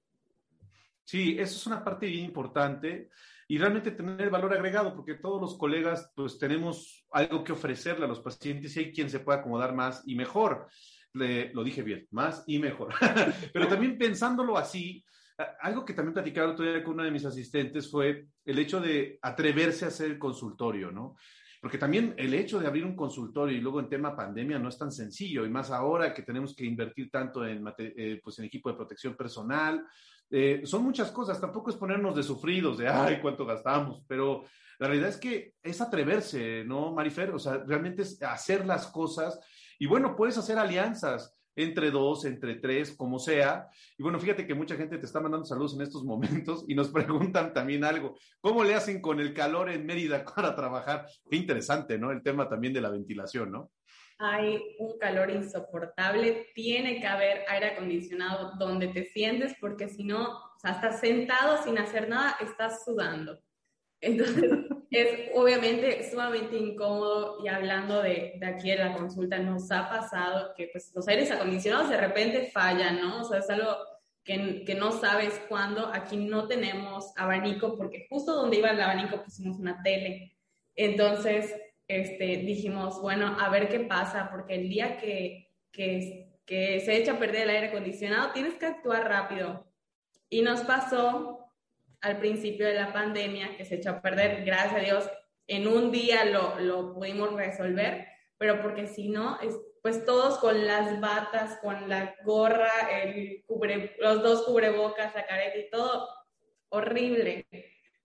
Sí, 1.04 1.36
eso 1.38 1.56
es 1.56 1.66
una 1.66 1.84
parte 1.84 2.06
bien 2.06 2.24
importante 2.24 3.08
y 3.46 3.56
realmente 3.56 3.92
tener 3.92 4.30
valor 4.30 4.52
agregado, 4.52 4.96
porque 4.96 5.14
todos 5.14 5.40
los 5.40 5.56
colegas 5.56 6.12
pues 6.16 6.36
tenemos 6.36 7.06
algo 7.12 7.44
que 7.44 7.52
ofrecerle 7.52 8.06
a 8.06 8.08
los 8.08 8.20
pacientes 8.20 8.76
y 8.76 8.80
hay 8.80 8.92
quien 8.92 9.08
se 9.08 9.20
puede 9.20 9.38
acomodar 9.38 9.72
más 9.72 10.02
y 10.04 10.16
mejor. 10.16 10.68
Le, 11.12 11.54
lo 11.54 11.62
dije 11.62 11.82
bien, 11.82 12.08
más 12.10 12.42
y 12.48 12.58
mejor. 12.58 12.92
Pero 13.52 13.68
también 13.68 13.96
pensándolo 13.96 14.58
así, 14.58 15.04
algo 15.60 15.84
que 15.84 15.94
también 15.94 16.14
platicaba 16.14 16.50
otro 16.50 16.64
día 16.64 16.82
con 16.82 16.94
una 16.94 17.04
de 17.04 17.12
mis 17.12 17.24
asistentes 17.24 17.88
fue 17.88 18.26
el 18.44 18.58
hecho 18.58 18.80
de 18.80 19.20
atreverse 19.22 19.84
a 19.84 19.88
hacer 19.88 20.10
el 20.10 20.18
consultorio, 20.18 20.90
¿no? 20.90 21.14
Porque 21.64 21.78
también 21.78 22.12
el 22.18 22.34
hecho 22.34 22.58
de 22.60 22.66
abrir 22.66 22.84
un 22.84 22.94
consultorio 22.94 23.56
y 23.56 23.60
luego 23.62 23.80
en 23.80 23.88
tema 23.88 24.14
pandemia 24.14 24.58
no 24.58 24.68
es 24.68 24.76
tan 24.76 24.92
sencillo, 24.92 25.46
y 25.46 25.48
más 25.48 25.70
ahora 25.70 26.12
que 26.12 26.20
tenemos 26.20 26.54
que 26.54 26.66
invertir 26.66 27.10
tanto 27.10 27.46
en, 27.46 27.64
eh, 27.78 28.20
pues 28.22 28.38
en 28.38 28.44
equipo 28.44 28.68
de 28.68 28.76
protección 28.76 29.16
personal. 29.16 29.82
Eh, 30.28 30.60
son 30.64 30.84
muchas 30.84 31.10
cosas, 31.10 31.40
tampoco 31.40 31.70
es 31.70 31.76
ponernos 31.76 32.14
de 32.14 32.22
sufridos, 32.22 32.76
de, 32.76 32.86
ay, 32.86 33.18
cuánto 33.22 33.46
gastamos, 33.46 34.04
pero 34.06 34.44
la 34.78 34.88
realidad 34.88 35.08
es 35.08 35.16
que 35.16 35.54
es 35.62 35.80
atreverse, 35.80 36.64
¿no, 36.66 36.92
Marifer? 36.92 37.30
O 37.30 37.38
sea, 37.38 37.64
realmente 37.66 38.02
es 38.02 38.22
hacer 38.22 38.66
las 38.66 38.88
cosas. 38.88 39.40
Y 39.78 39.86
bueno, 39.86 40.14
puedes 40.14 40.36
hacer 40.36 40.58
alianzas 40.58 41.34
entre 41.56 41.90
dos, 41.90 42.24
entre 42.24 42.56
tres, 42.56 42.96
como 42.96 43.18
sea. 43.18 43.68
Y 43.96 44.02
bueno, 44.02 44.18
fíjate 44.18 44.46
que 44.46 44.54
mucha 44.54 44.76
gente 44.76 44.98
te 44.98 45.06
está 45.06 45.20
mandando 45.20 45.46
saludos 45.46 45.74
en 45.74 45.82
estos 45.82 46.04
momentos 46.04 46.64
y 46.68 46.74
nos 46.74 46.88
preguntan 46.90 47.52
también 47.52 47.84
algo. 47.84 48.16
¿Cómo 48.40 48.64
le 48.64 48.74
hacen 48.74 49.00
con 49.00 49.20
el 49.20 49.34
calor 49.34 49.70
en 49.70 49.86
Mérida 49.86 50.24
para 50.36 50.54
trabajar? 50.54 51.06
Qué 51.28 51.36
interesante, 51.36 51.98
¿no? 51.98 52.10
El 52.10 52.22
tema 52.22 52.48
también 52.48 52.72
de 52.72 52.80
la 52.80 52.90
ventilación, 52.90 53.52
¿no? 53.52 53.70
Hay 54.18 54.76
un 54.78 54.96
calor 54.98 55.30
insoportable, 55.30 56.46
tiene 56.54 57.00
que 57.00 57.06
haber 57.06 57.44
aire 57.48 57.72
acondicionado 57.72 58.52
donde 58.58 58.88
te 58.88 59.04
sientes 59.06 59.56
porque 59.60 59.88
si 59.88 60.04
no, 60.04 60.28
o 60.28 60.58
sea, 60.60 60.72
estás 60.72 61.00
sentado 61.00 61.62
sin 61.64 61.78
hacer 61.78 62.08
nada, 62.08 62.36
estás 62.40 62.84
sudando. 62.84 63.40
Entonces, 64.00 64.50
es 64.98 65.30
obviamente 65.34 66.08
sumamente 66.10 66.56
incómodo 66.56 67.38
y 67.44 67.48
hablando 67.48 68.02
de, 68.02 68.34
de, 68.38 68.46
aquí 68.46 68.70
de 68.70 68.76
la 68.76 68.92
consulta, 68.96 69.38
nos 69.38 69.70
ha 69.70 69.88
pasado 69.88 70.52
que 70.56 70.68
pues, 70.72 70.92
los 70.94 71.08
aires 71.08 71.30
acondicionados 71.30 71.90
de 71.90 71.96
repente 71.96 72.50
fallan, 72.52 73.00
¿no? 73.00 73.22
O 73.22 73.24
sea, 73.24 73.38
es 73.38 73.50
algo 73.50 73.76
que, 74.22 74.64
que, 74.64 74.74
no 74.74 74.92
sabes 74.92 75.40
cuándo. 75.48 75.90
Aquí 75.92 76.16
no 76.16 76.46
tenemos 76.46 77.12
abanico 77.16 77.76
porque 77.76 78.06
justo 78.08 78.34
donde 78.34 78.58
iba 78.58 78.70
el 78.70 78.80
abanico 78.80 79.22
pusimos 79.22 79.58
una 79.58 79.82
tele. 79.82 80.36
Entonces, 80.76 81.54
este, 81.88 82.38
dijimos, 82.38 83.00
bueno, 83.00 83.36
a 83.40 83.48
ver 83.50 83.68
qué 83.68 83.80
pasa, 83.80 84.28
porque 84.30 84.54
el 84.54 84.68
día 84.68 84.96
que, 84.96 85.50
que, 85.70 86.38
que 86.44 86.80
se 86.80 86.96
echa 86.96 87.12
a 87.12 87.18
perder 87.18 87.42
el 87.42 87.50
aire 87.50 87.68
acondicionado, 87.68 88.32
tienes 88.32 88.54
que 88.54 88.66
actuar 88.66 89.08
rápido. 89.08 89.66
Y 90.28 90.42
nos 90.42 90.62
pasó 90.62 91.43
al 92.04 92.18
principio 92.18 92.66
de 92.66 92.74
la 92.74 92.92
pandemia, 92.92 93.56
que 93.56 93.64
se 93.64 93.76
echó 93.76 93.90
a 93.90 94.02
perder, 94.02 94.44
gracias 94.44 94.74
a 94.74 94.84
Dios, 94.84 95.10
en 95.46 95.66
un 95.66 95.90
día 95.90 96.26
lo, 96.26 96.60
lo 96.60 96.92
pudimos 96.94 97.32
resolver, 97.32 98.06
pero 98.36 98.60
porque 98.60 98.86
si 98.86 99.08
no, 99.08 99.40
es, 99.40 99.58
pues 99.82 100.04
todos 100.04 100.38
con 100.38 100.66
las 100.66 101.00
batas, 101.00 101.58
con 101.62 101.88
la 101.88 102.14
gorra, 102.22 102.70
el 103.02 103.42
cubre, 103.46 103.96
los 103.98 104.22
dos 104.22 104.42
cubrebocas, 104.42 105.14
la 105.14 105.26
careta 105.26 105.58
y 105.58 105.70
todo, 105.70 106.08
horrible. 106.68 107.46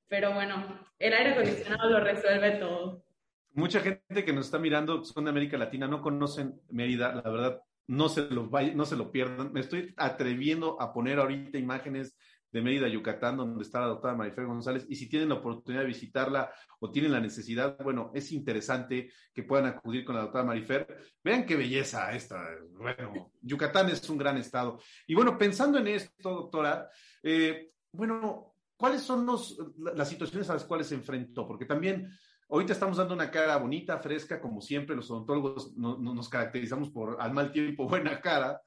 Pero 0.08 0.34
bueno, 0.34 0.80
el 0.98 1.14
aire 1.14 1.32
acondicionado 1.32 1.90
lo 1.90 2.00
resuelve 2.00 2.52
todo. 2.52 3.04
Mucha 3.52 3.82
gente 3.82 4.24
que 4.24 4.32
nos 4.32 4.46
está 4.46 4.60
mirando, 4.60 5.04
son 5.04 5.26
de 5.26 5.32
América 5.32 5.58
Latina, 5.58 5.88
no 5.88 6.02
conocen 6.02 6.62
Mérida, 6.70 7.14
la 7.14 7.30
verdad, 7.30 7.62
no 7.88 8.08
se 8.08 8.30
lo, 8.30 8.50
no 8.50 8.86
se 8.86 8.96
lo 8.96 9.12
pierdan. 9.12 9.52
Me 9.52 9.60
estoy 9.60 9.94
atreviendo 9.98 10.82
a 10.82 10.94
poner 10.94 11.20
ahorita 11.20 11.58
imágenes 11.58 12.16
de 12.52 12.62
Mérida, 12.62 12.88
Yucatán, 12.88 13.38
donde 13.38 13.64
está 13.64 13.82
la 13.82 13.88
doctora 13.88 14.16
Marifer 14.16 14.46
González, 14.46 14.86
y 14.90 14.96
si 14.96 15.08
tienen 15.08 15.30
la 15.30 15.36
oportunidad 15.36 15.82
de 15.84 15.88
visitarla 15.88 16.52
o 16.80 16.92
tienen 16.92 17.12
la 17.12 17.20
necesidad, 17.20 17.78
bueno, 17.84 18.12
es 18.14 18.32
interesante 18.32 19.12
que 19.34 19.44
puedan 19.44 19.68
acudir 19.68 20.04
con 20.04 20.16
la 20.16 20.22
doctora 20.22 20.44
Marifer. 20.44 20.88
Vean 21.24 21.46
qué 21.46 21.56
belleza 21.56 22.12
esta. 22.14 22.44
Bueno, 22.72 23.32
Yucatán 23.42 23.90
es 23.90 24.10
un 24.10 24.18
gran 24.18 24.38
estado. 24.38 24.80
Y 25.06 25.14
bueno, 25.14 25.38
pensando 25.38 25.78
en 25.78 25.88
esto, 25.88 26.30
doctora, 26.30 26.90
eh, 27.24 27.72
bueno, 27.92 28.56
¿cuáles 28.76 29.02
son 29.02 29.26
los, 29.26 29.58
las 29.78 30.10
situaciones 30.10 30.50
a 30.50 30.54
las 30.54 30.66
cuales 30.66 30.88
se 30.88 30.96
enfrentó? 30.96 31.48
Porque 31.48 31.66
también 31.66 32.10
ahorita 32.50 32.74
estamos 32.74 32.98
dando 32.98 33.14
una 33.14 33.30
cara 33.30 33.58
bonita, 33.58 34.00
fresca, 34.00 34.42
como 34.42 34.62
siempre, 34.62 34.96
los 34.96 35.10
odontólogos 35.12 35.76
nos 35.78 36.30
caracterizamos 36.30 36.90
por 36.90 37.18
al 37.20 37.34
mal 37.34 37.52
tiempo 37.52 37.88
buena 37.90 38.20
cara. 38.22 38.62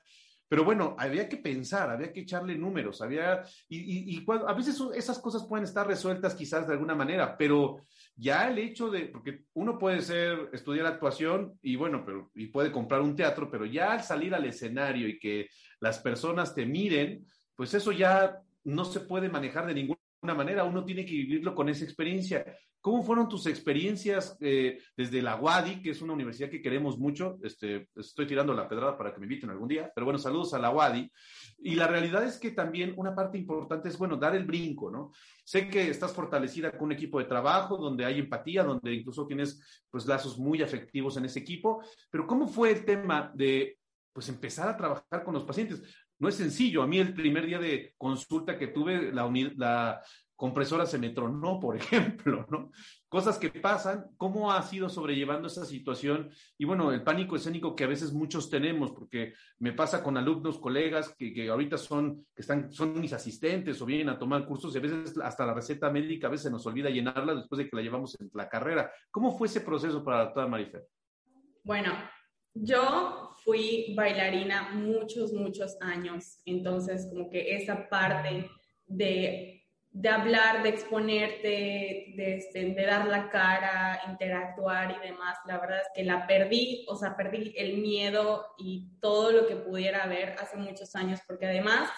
Pero 0.52 0.64
bueno, 0.64 0.94
había 0.98 1.30
que 1.30 1.38
pensar, 1.38 1.88
había 1.88 2.12
que 2.12 2.20
echarle 2.20 2.54
números, 2.58 3.00
había, 3.00 3.42
y, 3.70 4.14
y, 4.14 4.26
a 4.46 4.52
veces 4.52 4.78
esas 4.94 5.18
cosas 5.18 5.46
pueden 5.46 5.64
estar 5.64 5.86
resueltas 5.86 6.34
quizás 6.34 6.66
de 6.66 6.74
alguna 6.74 6.94
manera, 6.94 7.38
pero 7.38 7.78
ya 8.16 8.50
el 8.50 8.58
hecho 8.58 8.90
de, 8.90 9.06
porque 9.06 9.46
uno 9.54 9.78
puede 9.78 10.02
ser, 10.02 10.50
estudiar 10.52 10.84
actuación 10.84 11.58
y 11.62 11.76
bueno, 11.76 12.02
pero, 12.04 12.30
y 12.34 12.48
puede 12.48 12.70
comprar 12.70 13.00
un 13.00 13.16
teatro, 13.16 13.50
pero 13.50 13.64
ya 13.64 13.92
al 13.92 14.02
salir 14.02 14.34
al 14.34 14.44
escenario 14.44 15.08
y 15.08 15.18
que 15.18 15.48
las 15.80 16.00
personas 16.00 16.54
te 16.54 16.66
miren, 16.66 17.24
pues 17.56 17.72
eso 17.72 17.90
ya 17.90 18.38
no 18.64 18.84
se 18.84 19.00
puede 19.00 19.30
manejar 19.30 19.66
de 19.66 19.72
ninguna 19.72 20.01
manera, 20.22 20.64
uno 20.64 20.84
tiene 20.84 21.04
que 21.04 21.12
vivirlo 21.12 21.54
con 21.54 21.68
esa 21.68 21.84
experiencia. 21.84 22.44
¿Cómo 22.80 23.02
fueron 23.02 23.28
tus 23.28 23.46
experiencias 23.46 24.36
eh, 24.40 24.78
desde 24.96 25.22
la 25.22 25.36
UADI, 25.36 25.82
que 25.82 25.90
es 25.90 26.02
una 26.02 26.14
universidad 26.14 26.48
que 26.50 26.62
queremos 26.62 26.98
mucho? 26.98 27.38
Este, 27.42 27.88
estoy 27.94 28.26
tirando 28.26 28.54
la 28.54 28.68
pedrada 28.68 28.96
para 28.96 29.12
que 29.12 29.20
me 29.20 29.26
inviten 29.26 29.50
algún 29.50 29.68
día, 29.68 29.90
pero 29.94 30.04
bueno, 30.04 30.18
saludos 30.18 30.54
a 30.54 30.58
la 30.58 30.70
UADI. 30.70 31.10
Y 31.58 31.74
la 31.74 31.86
realidad 31.86 32.24
es 32.24 32.38
que 32.38 32.52
también 32.52 32.94
una 32.96 33.14
parte 33.14 33.38
importante 33.38 33.88
es, 33.88 33.98
bueno, 33.98 34.16
dar 34.16 34.34
el 34.34 34.44
brinco, 34.44 34.90
¿no? 34.90 35.12
Sé 35.44 35.68
que 35.68 35.90
estás 35.90 36.12
fortalecida 36.12 36.72
con 36.72 36.86
un 36.86 36.92
equipo 36.92 37.18
de 37.18 37.26
trabajo 37.26 37.76
donde 37.76 38.04
hay 38.04 38.18
empatía, 38.18 38.64
donde 38.64 38.94
incluso 38.94 39.26
tienes 39.26 39.84
pues 39.90 40.06
lazos 40.06 40.38
muy 40.38 40.62
afectivos 40.62 41.16
en 41.16 41.24
ese 41.24 41.40
equipo, 41.40 41.82
pero 42.10 42.26
¿cómo 42.26 42.48
fue 42.48 42.70
el 42.70 42.84
tema 42.84 43.32
de 43.34 43.78
pues 44.12 44.28
empezar 44.28 44.68
a 44.68 44.76
trabajar 44.76 45.24
con 45.24 45.34
los 45.34 45.44
pacientes? 45.44 45.82
No 46.22 46.28
es 46.28 46.36
sencillo. 46.36 46.84
A 46.84 46.86
mí 46.86 47.00
el 47.00 47.14
primer 47.14 47.44
día 47.46 47.58
de 47.58 47.94
consulta 47.98 48.56
que 48.56 48.68
tuve, 48.68 49.10
la, 49.12 50.00
compresora 50.36 50.86
se 50.86 50.96
me 50.96 51.10
tronó, 51.10 51.58
por 51.58 51.76
ejemplo, 51.76 52.46
¿no? 52.48 52.70
Cosas 53.08 53.38
que 53.38 53.50
pasan, 53.50 54.04
¿cómo 54.16 54.52
ha 54.52 54.62
sido 54.62 54.88
sobrellevando 54.88 55.48
esa 55.48 55.64
situación? 55.64 56.30
Y 56.56 56.64
bueno, 56.64 56.92
el 56.92 57.02
pánico 57.02 57.34
escénico 57.34 57.74
que 57.74 57.82
a 57.82 57.88
veces 57.88 58.12
muchos 58.12 58.48
tenemos, 58.48 58.92
porque 58.92 59.34
me 59.58 59.72
pasa 59.72 60.00
con 60.00 60.16
alumnos, 60.16 60.60
colegas 60.60 61.12
que, 61.18 61.34
que 61.34 61.48
ahorita 61.48 61.76
son, 61.76 62.24
que 62.36 62.42
están, 62.42 62.72
son 62.72 63.00
mis 63.00 63.12
asistentes 63.12 63.82
o 63.82 63.86
vienen 63.86 64.08
a 64.08 64.18
tomar 64.20 64.46
cursos 64.46 64.72
y 64.76 64.78
a 64.78 64.80
veces 64.80 65.18
hasta 65.18 65.44
la 65.44 65.54
receta 65.54 65.90
médica 65.90 66.28
a 66.28 66.30
veces 66.30 66.52
nos 66.52 66.64
olvida 66.66 66.88
llenarla 66.88 67.34
después 67.34 67.58
de 67.58 67.68
que 67.68 67.74
la 67.74 67.82
llevamos 67.82 68.16
en 68.20 68.30
la 68.32 68.48
carrera. 68.48 68.92
¿Cómo 69.10 69.36
fue 69.36 69.48
ese 69.48 69.62
proceso 69.62 70.04
para 70.04 70.26
doctora 70.26 70.46
Marifer? 70.46 70.86
Bueno, 71.64 71.92
yo 72.54 73.31
fui 73.44 73.94
bailarina 73.96 74.70
muchos, 74.72 75.32
muchos 75.32 75.76
años, 75.80 76.38
entonces 76.44 77.06
como 77.10 77.30
que 77.30 77.56
esa 77.56 77.88
parte 77.88 78.50
de 78.86 79.62
de 79.92 80.08
hablar, 80.08 80.62
de 80.62 80.70
exponerte, 80.70 82.14
de, 82.16 82.36
este, 82.38 82.64
de, 82.64 82.86
dar 82.86 83.06
la 83.06 83.28
cara, 83.28 84.00
interactuar 84.08 84.96
y 84.98 85.06
demás, 85.06 85.36
la 85.46 85.58
verdad 85.58 85.82
es 85.82 85.88
que 85.94 86.02
la 86.02 86.26
perdí, 86.26 86.86
o 86.88 86.96
sea, 86.96 87.14
perdí 87.14 87.52
el 87.58 87.76
miedo 87.76 88.46
y 88.56 88.88
todo 89.00 89.32
lo 89.32 89.46
que 89.46 89.56
pudiera 89.56 90.04
haber 90.04 90.30
hace 90.38 90.56
muchos 90.56 90.96
años, 90.96 91.20
porque 91.26 91.46
además 91.46 91.90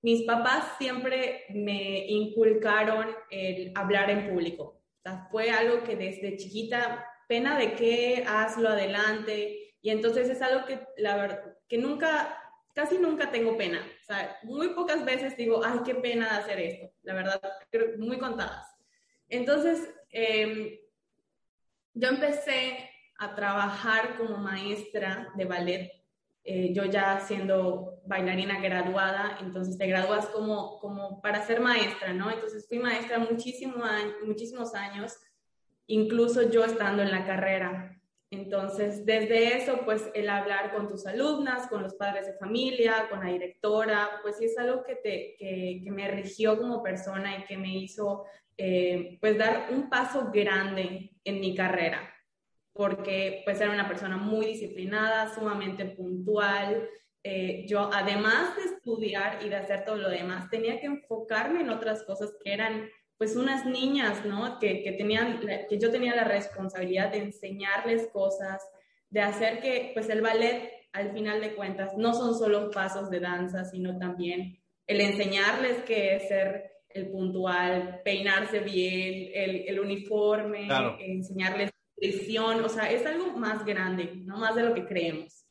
mis 0.00 0.22
papás 0.22 0.64
siempre 0.78 1.44
me 1.50 2.06
inculcaron 2.06 3.08
el 3.30 3.72
hablar 3.74 4.08
en 4.10 4.30
público. 4.30 4.82
O 4.98 5.02
sea, 5.02 5.28
fue 5.30 5.50
algo 5.50 5.82
que 5.84 5.96
desde 5.96 6.38
chiquita, 6.38 7.06
pena 7.28 7.58
de 7.58 7.74
qué, 7.74 8.24
hazlo 8.26 8.70
adelante. 8.70 9.63
Y 9.84 9.90
entonces 9.90 10.30
es 10.30 10.40
algo 10.40 10.64
que, 10.64 10.80
la 10.96 11.14
verdad, 11.14 11.58
que 11.68 11.76
nunca 11.76 12.40
casi 12.74 12.96
nunca 12.96 13.30
tengo 13.30 13.54
pena. 13.58 13.86
O 14.00 14.04
sea, 14.06 14.38
muy 14.44 14.70
pocas 14.70 15.04
veces 15.04 15.36
digo, 15.36 15.62
ay, 15.62 15.80
qué 15.84 15.94
pena 15.94 16.38
hacer 16.38 16.58
esto. 16.58 16.90
La 17.02 17.12
verdad, 17.12 17.38
creo, 17.70 17.98
muy 17.98 18.16
contadas. 18.16 18.66
Entonces, 19.28 19.94
em, 20.08 20.70
yo 21.92 22.08
empecé 22.08 22.90
a 23.18 23.34
trabajar 23.34 24.16
como 24.16 24.38
maestra 24.38 25.30
de 25.36 25.44
ballet, 25.44 25.92
eh, 26.44 26.72
yo 26.72 26.86
ya 26.86 27.20
siendo 27.20 28.00
bailarina 28.06 28.60
graduada, 28.60 29.36
entonces 29.42 29.76
te 29.76 29.86
gradúas 29.86 30.24
como, 30.28 30.78
como 30.80 31.20
para 31.20 31.46
ser 31.46 31.60
maestra, 31.60 32.14
¿no? 32.14 32.30
Entonces 32.30 32.66
fui 32.66 32.78
maestra 32.78 33.18
muchísimo, 33.18 33.84
muchísimos 34.24 34.74
años, 34.74 35.14
incluso 35.86 36.48
yo 36.50 36.64
estando 36.64 37.02
en 37.02 37.10
la 37.10 37.26
carrera. 37.26 38.00
Entonces, 38.34 39.06
desde 39.06 39.56
eso, 39.56 39.80
pues 39.84 40.10
el 40.12 40.28
hablar 40.28 40.74
con 40.74 40.88
tus 40.88 41.06
alumnas, 41.06 41.68
con 41.68 41.82
los 41.82 41.94
padres 41.94 42.26
de 42.26 42.34
familia, 42.34 43.06
con 43.08 43.20
la 43.24 43.30
directora, 43.30 44.20
pues 44.22 44.38
sí 44.38 44.46
es 44.46 44.58
algo 44.58 44.82
que, 44.82 44.96
te, 44.96 45.36
que, 45.38 45.80
que 45.84 45.90
me 45.90 46.08
rigió 46.08 46.58
como 46.58 46.82
persona 46.82 47.38
y 47.38 47.44
que 47.44 47.56
me 47.56 47.76
hizo, 47.76 48.24
eh, 48.56 49.18
pues, 49.20 49.38
dar 49.38 49.68
un 49.70 49.88
paso 49.88 50.30
grande 50.32 51.12
en 51.24 51.40
mi 51.40 51.54
carrera, 51.54 52.12
porque 52.72 53.42
pues 53.44 53.60
era 53.60 53.70
una 53.70 53.88
persona 53.88 54.16
muy 54.16 54.46
disciplinada, 54.46 55.32
sumamente 55.32 55.84
puntual. 55.84 56.88
Eh, 57.22 57.64
yo, 57.68 57.88
además 57.92 58.56
de 58.56 58.64
estudiar 58.64 59.38
y 59.44 59.48
de 59.48 59.56
hacer 59.56 59.84
todo 59.84 59.96
lo 59.96 60.10
demás, 60.10 60.50
tenía 60.50 60.80
que 60.80 60.86
enfocarme 60.86 61.60
en 61.60 61.70
otras 61.70 62.02
cosas 62.02 62.34
que 62.42 62.52
eran 62.52 62.90
pues 63.18 63.36
unas 63.36 63.64
niñas, 63.66 64.24
¿no? 64.24 64.58
Que, 64.58 64.82
que, 64.82 64.92
tenían, 64.92 65.40
que 65.68 65.78
yo 65.78 65.90
tenía 65.90 66.14
la 66.14 66.24
responsabilidad 66.24 67.12
de 67.12 67.18
enseñarles 67.18 68.08
cosas, 68.12 68.62
de 69.10 69.20
hacer 69.20 69.60
que, 69.60 69.90
pues 69.94 70.08
el 70.08 70.20
ballet, 70.20 70.72
al 70.92 71.12
final 71.12 71.40
de 71.40 71.54
cuentas, 71.54 71.96
no 71.96 72.14
son 72.14 72.36
solo 72.36 72.70
pasos 72.70 73.10
de 73.10 73.20
danza, 73.20 73.64
sino 73.64 73.98
también 73.98 74.58
el 74.86 75.00
enseñarles 75.00 75.82
que 75.84 76.16
es 76.16 76.28
ser 76.28 76.72
el 76.88 77.10
puntual, 77.10 78.00
peinarse 78.04 78.60
bien, 78.60 79.30
el, 79.34 79.64
el 79.68 79.80
uniforme, 79.80 80.68
enseñarles 81.00 81.70
presión, 81.96 82.62
o 82.64 82.68
sea, 82.68 82.90
es 82.90 83.04
algo 83.06 83.32
más 83.36 83.64
grande, 83.64 84.12
no 84.24 84.38
más 84.38 84.54
de 84.54 84.62
lo 84.62 84.74
que 84.74 84.86
creemos. 84.86 85.44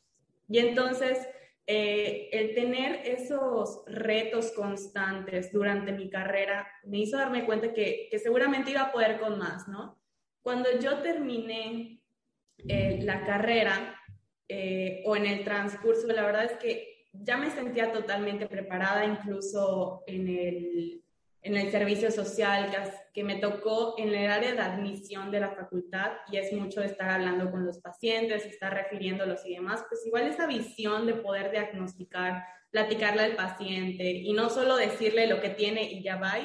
Y 0.47 0.59
entonces, 0.59 1.17
eh, 1.65 2.29
el 2.33 2.53
tener 2.55 3.01
esos 3.05 3.83
retos 3.87 4.51
constantes 4.51 5.51
durante 5.53 5.93
mi 5.93 6.09
carrera 6.09 6.67
me 6.83 6.99
hizo 6.99 7.17
darme 7.17 7.45
cuenta 7.45 7.73
que, 7.73 8.09
seguramente 8.21 8.71
iba 8.71 8.81
a 8.81 8.91
poder 8.91 9.19
con 9.19 9.37
más, 9.37 9.67
¿no? 9.69 9.97
Cuando 10.41 10.77
yo 10.79 11.01
terminé 11.01 12.01
eh, 12.67 12.99
la 13.03 13.23
carrera 13.23 13.97
eh, 14.49 15.03
o 15.05 15.15
en 15.15 15.25
el 15.25 15.45
transcurso, 15.45 16.05
la 16.07 16.25
verdad 16.25 16.45
es 16.45 16.57
que 16.57 17.07
ya 17.13 17.37
me 17.37 17.49
sentía 17.49 17.93
totalmente 17.93 18.47
preparada, 18.47 19.05
incluso 19.05 20.03
en 20.05 20.27
el, 20.27 21.02
en 21.43 21.57
el 21.57 21.71
servicio 21.71 22.09
social 22.09 22.71
que, 23.13 23.23
me 23.23 23.35
tocó 23.35 23.95
en 23.97 24.09
el 24.13 24.31
área 24.31 24.53
de 24.53 24.61
admisión 24.61 25.29
de 25.29 25.41
la 25.41 25.51
facultad 25.51 26.13
y 26.31 26.37
es 26.37 26.51
mucho 26.53 26.81
estar 26.81 27.09
hablando 27.09 27.51
con 27.51 27.65
los 27.65 27.79
pacientes, 27.79 28.45
estar 28.45 28.73
refiriéndolos 28.73 29.45
y 29.45 29.55
demás, 29.55 29.83
pues 29.87 30.05
igual 30.05 30.27
esa 30.27 30.47
visión 30.47 31.05
de 31.05 31.15
poder 31.15 31.51
diagnosticar, 31.51 32.43
platicarle 32.71 33.23
al 33.23 33.35
paciente 33.35 34.09
y 34.09 34.31
no 34.33 34.49
solo 34.49 34.77
decirle 34.77 35.27
lo 35.27 35.41
que 35.41 35.49
tiene 35.49 35.83
y 35.83 36.01
ya 36.01 36.15
va, 36.15 36.37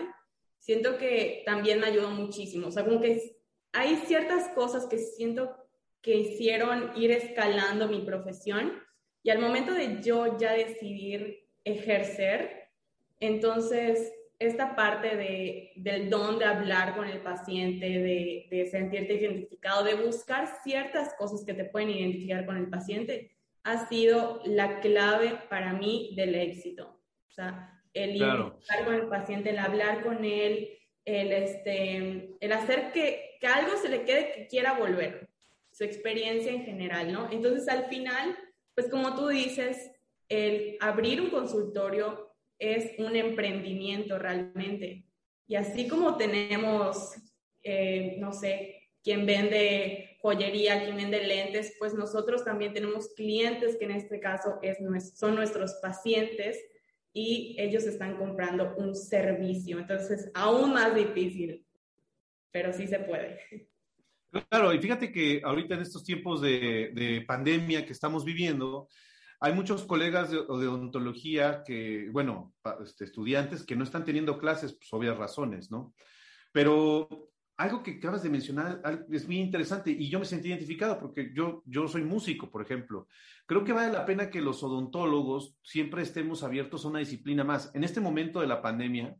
siento 0.58 0.98
que 0.98 1.42
también 1.46 1.80
me 1.80 1.86
ayudó 1.86 2.10
muchísimo. 2.10 2.66
O 2.66 2.70
sea, 2.72 2.84
como 2.84 3.00
que 3.00 3.38
hay 3.72 3.96
ciertas 4.04 4.48
cosas 4.48 4.86
que 4.86 4.98
siento 4.98 5.56
que 6.02 6.16
hicieron 6.16 6.92
ir 6.96 7.12
escalando 7.12 7.88
mi 7.88 8.00
profesión 8.00 8.82
y 9.22 9.30
al 9.30 9.38
momento 9.38 9.72
de 9.72 10.02
yo 10.02 10.36
ya 10.38 10.52
decidir 10.52 11.46
ejercer, 11.64 12.70
entonces 13.20 14.12
esta 14.38 14.76
parte 14.76 15.16
de, 15.16 15.72
del 15.76 16.10
don 16.10 16.38
de 16.38 16.44
hablar 16.44 16.94
con 16.96 17.08
el 17.08 17.20
paciente, 17.20 17.86
de, 17.86 18.46
de, 18.50 18.66
sentirte 18.66 19.14
identificado, 19.14 19.84
de 19.84 19.94
buscar 19.94 20.48
ciertas 20.62 21.14
cosas 21.14 21.44
que 21.44 21.54
te 21.54 21.64
pueden 21.64 21.90
identificar 21.90 22.46
con 22.46 22.56
el 22.56 22.68
paciente, 22.68 23.32
ha 23.64 23.88
sido 23.88 24.40
la 24.44 24.80
clave 24.80 25.38
para 25.48 25.72
mí 25.72 26.12
del 26.14 26.36
éxito. 26.36 27.00
O 27.28 27.30
sea, 27.32 27.82
el 27.92 28.16
identificar 28.16 28.84
con 28.84 28.94
el 28.94 29.08
paciente, 29.08 29.50
el 29.50 29.58
hablar 29.58 30.04
con 30.04 30.24
él, 30.24 30.78
el, 31.04 31.32
este, 31.32 32.36
el 32.40 32.52
hacer 32.52 32.92
que, 32.92 33.36
que 33.40 33.46
algo 33.46 33.76
se 33.76 33.88
le 33.88 34.04
quede 34.04 34.32
que 34.32 34.46
quiera 34.46 34.74
volver, 34.74 35.28
su 35.72 35.82
experiencia 35.82 36.52
en 36.52 36.64
general, 36.64 37.12
¿no? 37.12 37.28
Entonces, 37.32 37.68
al 37.68 37.86
final, 37.86 38.36
pues 38.74 38.88
como 38.88 39.16
tú 39.16 39.28
dices, 39.28 39.90
el 40.28 40.76
abrir 40.80 41.20
un 41.20 41.30
consultorio 41.30 42.27
es 42.58 42.98
un 42.98 43.16
emprendimiento 43.16 44.18
realmente. 44.18 45.04
Y 45.46 45.54
así 45.54 45.88
como 45.88 46.16
tenemos, 46.16 47.14
eh, 47.62 48.16
no 48.18 48.32
sé, 48.32 48.90
quien 49.02 49.24
vende 49.26 50.18
joyería, 50.20 50.82
quien 50.82 50.96
vende 50.96 51.22
lentes, 51.24 51.74
pues 51.78 51.94
nosotros 51.94 52.44
también 52.44 52.72
tenemos 52.72 53.14
clientes 53.14 53.76
que 53.76 53.84
en 53.84 53.92
este 53.92 54.20
caso 54.20 54.58
es, 54.62 54.78
son 55.16 55.36
nuestros 55.36 55.74
pacientes 55.80 56.58
y 57.12 57.56
ellos 57.58 57.84
están 57.84 58.16
comprando 58.16 58.74
un 58.76 58.94
servicio. 58.94 59.78
Entonces, 59.78 60.30
aún 60.34 60.72
más 60.72 60.94
difícil, 60.94 61.64
pero 62.50 62.72
sí 62.72 62.86
se 62.86 62.98
puede. 62.98 63.68
Claro, 64.50 64.74
y 64.74 64.78
fíjate 64.78 65.10
que 65.10 65.40
ahorita 65.42 65.74
en 65.74 65.80
estos 65.80 66.04
tiempos 66.04 66.42
de, 66.42 66.90
de 66.92 67.24
pandemia 67.26 67.86
que 67.86 67.92
estamos 67.92 68.24
viviendo, 68.24 68.88
hay 69.40 69.52
muchos 69.52 69.84
colegas 69.84 70.30
de, 70.30 70.38
de 70.38 70.44
odontología 70.44 71.62
que, 71.64 72.08
bueno, 72.10 72.54
este, 72.82 73.04
estudiantes 73.04 73.64
que 73.64 73.76
no 73.76 73.84
están 73.84 74.04
teniendo 74.04 74.38
clases, 74.38 74.72
pues 74.72 74.92
obvias 74.92 75.16
razones, 75.16 75.70
¿no? 75.70 75.94
Pero 76.52 77.28
algo 77.58 77.82
que 77.82 77.92
acabas 77.92 78.22
de 78.22 78.30
mencionar 78.30 78.80
es 79.10 79.26
muy 79.26 79.38
interesante 79.38 79.90
y 79.90 80.08
yo 80.08 80.20
me 80.20 80.24
sentí 80.24 80.48
identificado 80.48 80.98
porque 80.98 81.32
yo, 81.34 81.62
yo 81.66 81.88
soy 81.88 82.04
músico, 82.04 82.50
por 82.50 82.62
ejemplo. 82.62 83.08
Creo 83.46 83.64
que 83.64 83.72
vale 83.72 83.92
la 83.92 84.06
pena 84.06 84.30
que 84.30 84.40
los 84.40 84.62
odontólogos 84.62 85.56
siempre 85.62 86.02
estemos 86.02 86.44
abiertos 86.44 86.84
a 86.84 86.88
una 86.88 87.00
disciplina 87.00 87.42
más. 87.42 87.72
En 87.74 87.82
este 87.82 88.00
momento 88.00 88.40
de 88.40 88.46
la 88.46 88.62
pandemia, 88.62 89.16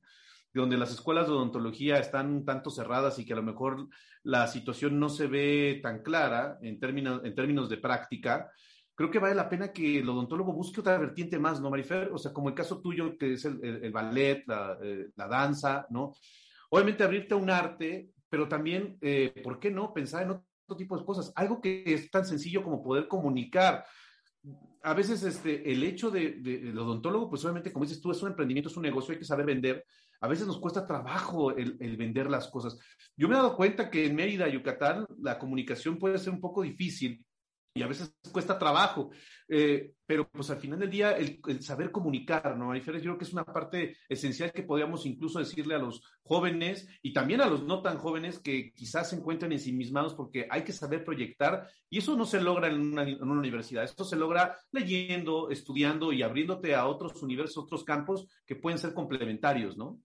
donde 0.55 0.79
las 0.79 0.93
escuelas 0.93 1.27
de 1.27 1.33
odontología 1.33 1.99
están 1.99 2.31
un 2.31 2.45
tanto 2.45 2.71
cerradas 2.71 3.19
y 3.19 3.27
que 3.27 3.33
a 3.33 3.37
lo 3.37 3.43
mejor 3.43 3.89
la 4.23 4.47
situación 4.47 5.01
no 5.01 5.09
se 5.09 5.27
ve 5.27 5.81
tan 5.83 6.03
clara 6.03 6.59
en 6.63 6.79
términos, 6.79 7.21
en 7.25 7.35
términos 7.35 7.69
de 7.69 7.79
práctica, 7.79 8.51
creo 8.99 9.13
que 9.13 9.21
vale 9.21 9.37
la 9.37 9.49
pena 9.49 9.73
que 9.73 10.01
el 10.01 10.09
odontólogo 10.09 10.53
busque 10.53 10.81
otra 10.81 10.99
vertiente 10.99 11.39
más, 11.39 11.61
¿no, 11.61 11.71
Marifer? 11.71 12.11
O 12.13 12.19
sea, 12.19 12.33
como 12.33 12.49
el 12.49 12.57
caso 12.57 12.81
tuyo, 12.81 13.17
que 13.17 13.35
es 13.35 13.45
el, 13.45 13.93
ballet, 13.93 14.45
eh, 14.83 15.11
la, 15.15 15.29
danza, 15.29 15.87
¿no? 15.91 16.15
Obviamente 16.71 17.05
abrirte 17.05 17.33
a 17.33 17.37
un 17.37 17.49
arte, 17.49 18.11
pero 18.29 18.49
también, 18.49 18.99
eh, 19.01 19.33
¿por 19.45 19.61
qué 19.61 19.71
no? 19.71 19.95
Pensar 19.95 20.25
en 20.25 20.31
otro 20.33 20.77
tipo 20.77 20.99
de 20.99 21.05
cosas. 21.05 21.33
Algo 21.37 21.61
que 21.61 21.85
es 21.87 22.11
tan 22.11 22.27
sencillo 22.27 22.65
como 22.65 22.83
poder 22.83 23.07
comunicar. 23.07 23.85
A 24.83 24.95
veces 24.95 25.23
este, 25.23 25.71
el 25.71 25.85
hecho 25.85 26.11
de, 26.11 26.33
de, 26.33 26.77
odontólogo, 26.77 27.31
pues 27.31 27.45
obviamente, 27.45 27.73
como 27.73 27.85
dices 27.85 28.01
tú, 28.01 28.11
es 28.11 28.21
un 28.21 28.31
emprendimiento, 28.31 28.69
es 28.69 28.77
un 28.77 28.83
negocio, 28.83 29.13
hay 29.13 29.21
que 29.21 29.25
saber 29.25 29.47
vender. 29.47 29.85
A 30.21 30.27
veces 30.27 30.45
nos 30.45 30.59
cuesta 30.59 30.89
trabajo 30.89 31.57
el, 31.57 31.77
el, 31.79 31.97
vender 31.97 32.29
las 32.29 32.49
cosas. 32.49 32.77
Yo 33.17 33.29
me 33.29 33.35
he 33.35 33.39
dado 33.39 33.55
cuenta 33.55 33.91
que 33.91 34.07
en 34.07 34.17
Mérida, 34.17 34.49
Yucatán, 34.49 35.07
la 35.21 35.39
comunicación 35.39 35.99
puede 35.99 36.19
ser 36.19 36.33
un 36.33 36.41
poco 36.41 36.63
difícil 36.63 37.25
y 37.75 37.83
a 37.83 37.87
veces 37.87 38.15
cuesta 38.33 38.59
trabajo, 38.59 39.11
eh, 39.49 39.93
pero 40.05 40.29
pues 40.29 40.51
al 40.51 40.59
final 40.59 40.79
del 40.79 40.91
día 40.91 41.13
el, 41.13 41.41
saber 41.63 41.91
comunicar, 41.91 42.57
¿no? 42.57 42.75
Yo 42.75 42.83
creo 42.83 43.19
que 43.19 43.25
es 43.25 43.33
una 43.33 43.45
parte 43.45 43.97
esencial 44.09 44.53
que 44.53 44.65
podríamos 44.65 45.07
incluso 45.07 45.39
decirle 45.39 45.75
a 45.75 45.79
los 45.79 46.03
jóvenes 46.23 46.89
y 47.03 47.13
también 47.13 47.41
a 47.41 47.47
los 47.47 47.65
no 47.65 47.81
tan 47.81 47.99
jóvenes 47.99 48.39
que 48.41 48.73
quizás 48.73 49.11
se 49.11 49.17
encuentren 49.17 49.53
ensimismados 49.53 50.15
porque 50.15 50.49
hay 50.51 50.65
que 50.65 50.73
saber 50.73 51.05
proyectar 51.05 51.69
y 51.89 51.99
eso 51.99 52.17
no 52.17 52.27
se 52.27 52.41
logra 52.41 52.69
en 52.69 52.81
una, 52.81 53.05
universidad, 53.05 53.85
esto 53.85 54.05
se 54.05 54.17
logra 54.17 54.59
leyendo, 54.73 55.51
estudiando 55.51 56.13
y 56.13 56.23
abriéndote 56.23 56.75
a 56.75 56.87
otros 56.87 57.23
universos, 57.23 57.65
otros 57.65 57.85
campos 57.85 58.27
que 58.45 58.57
pueden 58.57 58.79
ser 58.79 58.93
complementarios, 58.93 59.77
¿no? 59.77 60.01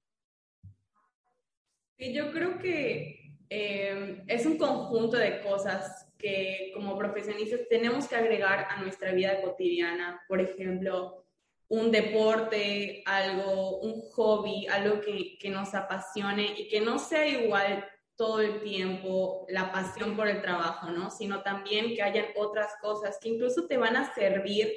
Yo 1.98 2.32
creo 2.32 2.60
que 2.60 3.23
eh, 3.56 4.24
es 4.28 4.48
un 4.48 4.58
conjunto 4.58 5.16
de 5.16 5.40
cosas 5.42 6.08
que 6.18 6.72
como 6.74 6.98
profesionistas 6.98 7.62
tenemos 7.70 8.08
que 8.08 8.16
agregar 8.16 8.66
a 8.68 8.82
nuestra 8.82 9.12
vida 9.12 9.40
cotidiana. 9.42 10.24
Por 10.28 10.42
ejemplo, 10.42 11.28
un 11.68 11.92
deporte, 11.92 13.04
algo, 13.06 13.80
un 13.82 14.02
hobby, 14.10 14.66
algo 14.66 15.00
que, 15.02 15.38
que 15.38 15.52
nos 15.52 15.76
apasione 15.76 16.56
y 16.58 16.68
que 16.68 16.82
no 16.82 16.98
sea 16.98 17.28
igual 17.28 17.86
todo 18.16 18.42
el 18.42 18.62
tiempo 18.62 19.46
la 19.50 19.72
pasión 19.72 20.16
por 20.16 20.28
el 20.28 20.42
trabajo, 20.42 20.90
¿no? 20.90 21.12
Sino 21.12 21.44
también 21.44 21.96
que 21.96 22.02
hayan 22.02 22.26
otras 22.36 22.72
cosas 22.82 23.20
que 23.22 23.30
incluso 23.30 23.68
te 23.68 23.78
van 23.78 23.96
a 23.96 24.16
servir 24.16 24.72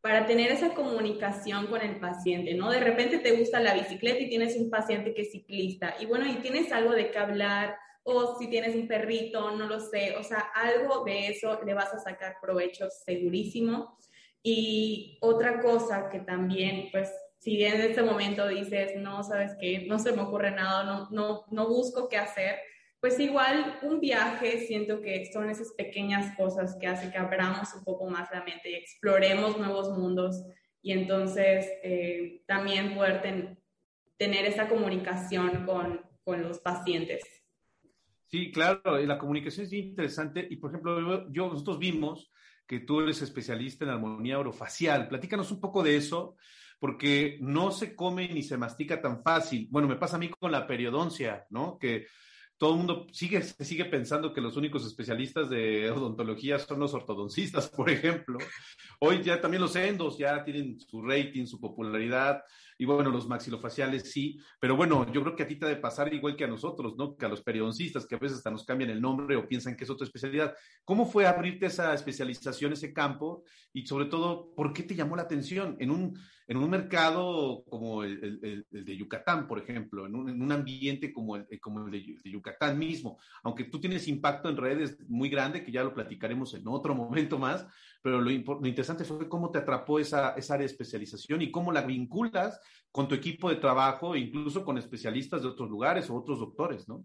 para 0.00 0.26
tener 0.26 0.52
esa 0.52 0.74
comunicación 0.74 1.66
con 1.66 1.80
el 1.80 1.98
paciente, 1.98 2.54
¿no? 2.54 2.70
De 2.70 2.80
repente 2.80 3.18
te 3.18 3.32
gusta 3.32 3.58
la 3.58 3.74
bicicleta 3.74 4.20
y 4.20 4.28
tienes 4.28 4.56
un 4.56 4.70
paciente 4.70 5.12
que 5.12 5.22
es 5.22 5.32
ciclista 5.32 5.96
y 5.98 6.06
bueno, 6.06 6.26
y 6.26 6.36
tienes 6.36 6.70
algo 6.70 6.92
de 6.92 7.10
qué 7.10 7.18
hablar, 7.18 7.76
o 8.04 8.38
si 8.38 8.48
tienes 8.48 8.74
un 8.74 8.88
perrito, 8.88 9.52
no 9.56 9.66
lo 9.66 9.80
sé, 9.80 10.16
o 10.16 10.22
sea, 10.22 10.50
algo 10.54 11.04
de 11.04 11.28
eso 11.28 11.60
le 11.64 11.74
vas 11.74 11.92
a 11.94 12.00
sacar 12.00 12.36
provecho 12.40 12.88
segurísimo. 12.90 13.96
Y 14.42 15.18
otra 15.20 15.60
cosa 15.60 16.08
que 16.10 16.20
también, 16.20 16.88
pues, 16.90 17.12
si 17.38 17.64
en 17.64 17.80
este 17.80 18.02
momento 18.02 18.46
dices, 18.48 18.96
no, 18.96 19.22
sabes 19.22 19.52
qué, 19.60 19.86
no 19.86 19.98
se 19.98 20.12
me 20.12 20.22
ocurre 20.22 20.50
nada, 20.50 20.84
no, 20.84 21.08
no, 21.10 21.44
no 21.50 21.68
busco 21.68 22.08
qué 22.08 22.16
hacer, 22.16 22.56
pues 23.00 23.18
igual 23.18 23.80
un 23.82 23.98
viaje 23.98 24.64
siento 24.66 25.00
que 25.00 25.28
son 25.32 25.50
esas 25.50 25.72
pequeñas 25.72 26.36
cosas 26.36 26.76
que 26.80 26.86
hacen 26.86 27.10
que 27.10 27.18
abramos 27.18 27.74
un 27.74 27.82
poco 27.82 28.06
más 28.06 28.30
la 28.30 28.44
mente 28.44 28.70
y 28.70 28.74
exploremos 28.74 29.58
nuevos 29.58 29.90
mundos 29.90 30.40
y 30.80 30.92
entonces 30.92 31.68
eh, 31.82 32.42
también 32.46 32.94
poder 32.94 33.56
tener 34.16 34.44
esa 34.44 34.68
comunicación 34.68 35.66
con, 35.66 36.00
con 36.22 36.42
los 36.42 36.60
pacientes. 36.60 37.41
Sí, 38.32 38.50
claro, 38.50 38.96
la 38.96 39.18
comunicación 39.18 39.66
es 39.66 39.74
interesante 39.74 40.46
y, 40.48 40.56
por 40.56 40.70
ejemplo, 40.70 41.30
yo, 41.30 41.48
nosotros 41.48 41.78
vimos 41.78 42.32
que 42.66 42.80
tú 42.80 43.02
eres 43.02 43.20
especialista 43.20 43.84
en 43.84 43.90
armonía 43.90 44.38
orofacial. 44.38 45.06
Platícanos 45.06 45.50
un 45.50 45.60
poco 45.60 45.82
de 45.82 45.96
eso, 45.96 46.36
porque 46.80 47.36
no 47.42 47.70
se 47.72 47.94
come 47.94 48.32
ni 48.32 48.42
se 48.42 48.56
mastica 48.56 49.02
tan 49.02 49.22
fácil. 49.22 49.68
Bueno, 49.70 49.86
me 49.86 49.96
pasa 49.96 50.16
a 50.16 50.18
mí 50.18 50.30
con 50.30 50.50
la 50.50 50.66
periodoncia, 50.66 51.44
¿no? 51.50 51.76
Que 51.78 52.06
todo 52.56 52.70
el 52.70 52.78
mundo 52.78 53.06
sigue, 53.12 53.42
sigue 53.42 53.84
pensando 53.84 54.32
que 54.32 54.40
los 54.40 54.56
únicos 54.56 54.86
especialistas 54.86 55.50
de 55.50 55.90
odontología 55.90 56.58
son 56.58 56.80
los 56.80 56.94
ortodoncistas, 56.94 57.68
por 57.76 57.90
ejemplo. 57.90 58.38
Hoy 59.00 59.22
ya 59.22 59.42
también 59.42 59.60
los 59.60 59.76
endos 59.76 60.16
ya 60.16 60.42
tienen 60.42 60.80
su 60.80 61.02
rating, 61.02 61.44
su 61.44 61.60
popularidad. 61.60 62.42
Y 62.78 62.84
bueno, 62.84 63.10
los 63.10 63.28
maxilofaciales 63.28 64.10
sí, 64.10 64.38
pero 64.60 64.76
bueno, 64.76 65.10
yo 65.12 65.22
creo 65.22 65.36
que 65.36 65.42
a 65.42 65.48
ti 65.48 65.56
te 65.56 65.66
ha 65.66 65.68
de 65.68 65.76
pasar 65.76 66.12
igual 66.12 66.36
que 66.36 66.44
a 66.44 66.48
nosotros, 66.48 66.96
¿no? 66.96 67.16
Que 67.16 67.26
a 67.26 67.28
los 67.28 67.42
periodoncistas, 67.42 68.06
que 68.06 68.14
a 68.14 68.18
veces 68.18 68.38
hasta 68.38 68.50
nos 68.50 68.64
cambian 68.64 68.90
el 68.90 69.00
nombre 69.00 69.36
o 69.36 69.46
piensan 69.46 69.76
que 69.76 69.84
es 69.84 69.90
otra 69.90 70.06
especialidad. 70.06 70.54
¿Cómo 70.84 71.06
fue 71.06 71.26
abrirte 71.26 71.66
esa 71.66 71.94
especialización, 71.94 72.72
ese 72.72 72.92
campo? 72.92 73.44
Y 73.72 73.86
sobre 73.86 74.06
todo, 74.06 74.54
¿por 74.54 74.72
qué 74.72 74.82
te 74.82 74.94
llamó 74.94 75.16
la 75.16 75.22
atención 75.22 75.76
en 75.80 75.90
un, 75.90 76.18
en 76.46 76.56
un 76.56 76.68
mercado 76.68 77.64
como 77.68 78.04
el, 78.04 78.66
de 78.70 78.96
Yucatán, 78.96 79.46
por 79.46 79.58
ejemplo, 79.58 80.06
en 80.06 80.14
un, 80.14 80.52
ambiente 80.52 81.12
como 81.12 81.36
el, 81.36 81.46
como 81.60 81.86
el 81.86 81.90
de, 81.90 82.30
Yucatán 82.30 82.78
mismo? 82.78 83.18
Aunque 83.42 83.64
tú 83.64 83.80
tienes 83.80 84.08
impacto 84.08 84.48
en 84.48 84.56
redes 84.56 84.98
muy 85.08 85.28
grande, 85.28 85.64
que 85.64 85.72
ya 85.72 85.84
lo 85.84 85.94
platicaremos 85.94 86.54
en 86.54 86.66
otro 86.68 86.94
momento 86.94 87.38
más, 87.38 87.66
pero 88.02 88.20
lo, 88.20 88.30
interesante 88.30 89.04
fue 89.04 89.28
cómo 89.28 89.50
te 89.50 89.58
atrapó 89.58 89.98
esa, 89.98 90.34
esa, 90.36 90.54
área 90.54 90.66
de 90.66 90.72
especialización 90.72 91.40
y 91.40 91.50
cómo 91.50 91.72
la 91.72 91.82
vinculas 91.82 92.60
con 92.90 93.08
tu 93.08 93.14
equipo 93.14 93.48
de 93.48 93.56
trabajo, 93.56 94.16
incluso 94.16 94.64
con 94.64 94.76
especialistas 94.76 95.42
de 95.42 95.48
otros 95.48 95.70
lugares 95.70 96.10
o 96.10 96.16
otros 96.16 96.40
doctores, 96.40 96.88
¿no? 96.88 97.04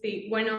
Sí, 0.00 0.28
bueno, 0.30 0.58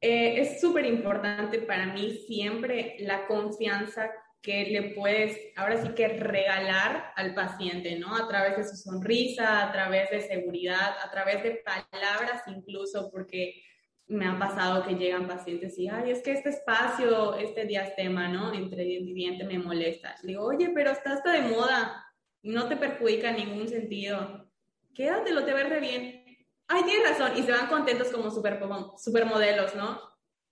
eh, 0.00 0.40
es 0.40 0.60
súper 0.60 0.86
importante 0.86 1.60
para 1.60 1.92
mí 1.92 2.12
siempre 2.26 2.96
la 3.00 3.26
confianza 3.26 4.10
que 4.40 4.66
le 4.66 4.94
puedes, 4.94 5.36
ahora 5.56 5.82
sí 5.82 5.88
que 5.94 6.08
regalar 6.08 7.12
al 7.16 7.34
paciente, 7.34 7.98
¿no? 7.98 8.14
A 8.14 8.28
través 8.28 8.56
de 8.56 8.64
su 8.64 8.76
sonrisa, 8.76 9.66
a 9.66 9.72
través 9.72 10.10
de 10.10 10.20
seguridad, 10.20 10.96
a 11.04 11.10
través 11.10 11.42
de 11.42 11.62
palabras 11.64 12.42
incluso, 12.46 13.10
porque 13.10 13.62
me 14.08 14.26
ha 14.26 14.38
pasado 14.38 14.84
que 14.86 14.94
llegan 14.94 15.28
pacientes 15.28 15.78
y, 15.78 15.88
ay, 15.88 16.10
es 16.10 16.22
que 16.22 16.32
este 16.32 16.48
espacio, 16.48 17.36
este 17.36 17.66
diastema, 17.66 18.28
¿no? 18.28 18.54
Entre 18.54 18.82
diente 18.84 19.10
y 19.10 19.14
diente 19.14 19.44
me 19.44 19.58
molesta. 19.58 20.16
Le 20.22 20.28
digo, 20.28 20.44
oye, 20.44 20.70
pero 20.74 20.90
está 20.90 21.12
hasta 21.12 21.32
de 21.32 21.42
moda, 21.42 22.06
no 22.42 22.68
te 22.68 22.76
perjudica 22.76 23.30
en 23.30 23.36
ningún 23.36 23.68
sentido. 23.68 24.50
Quédatelo, 24.94 25.44
te 25.44 25.52
ves 25.52 25.68
re 25.68 25.80
bien. 25.80 26.24
Ay, 26.66 26.82
tienes 26.84 27.08
razón. 27.10 27.36
Y 27.36 27.42
se 27.42 27.52
van 27.52 27.68
contentos 27.68 28.08
como 28.08 28.30
super, 28.30 28.58
supermodelos, 28.96 29.74
¿no? 29.74 30.00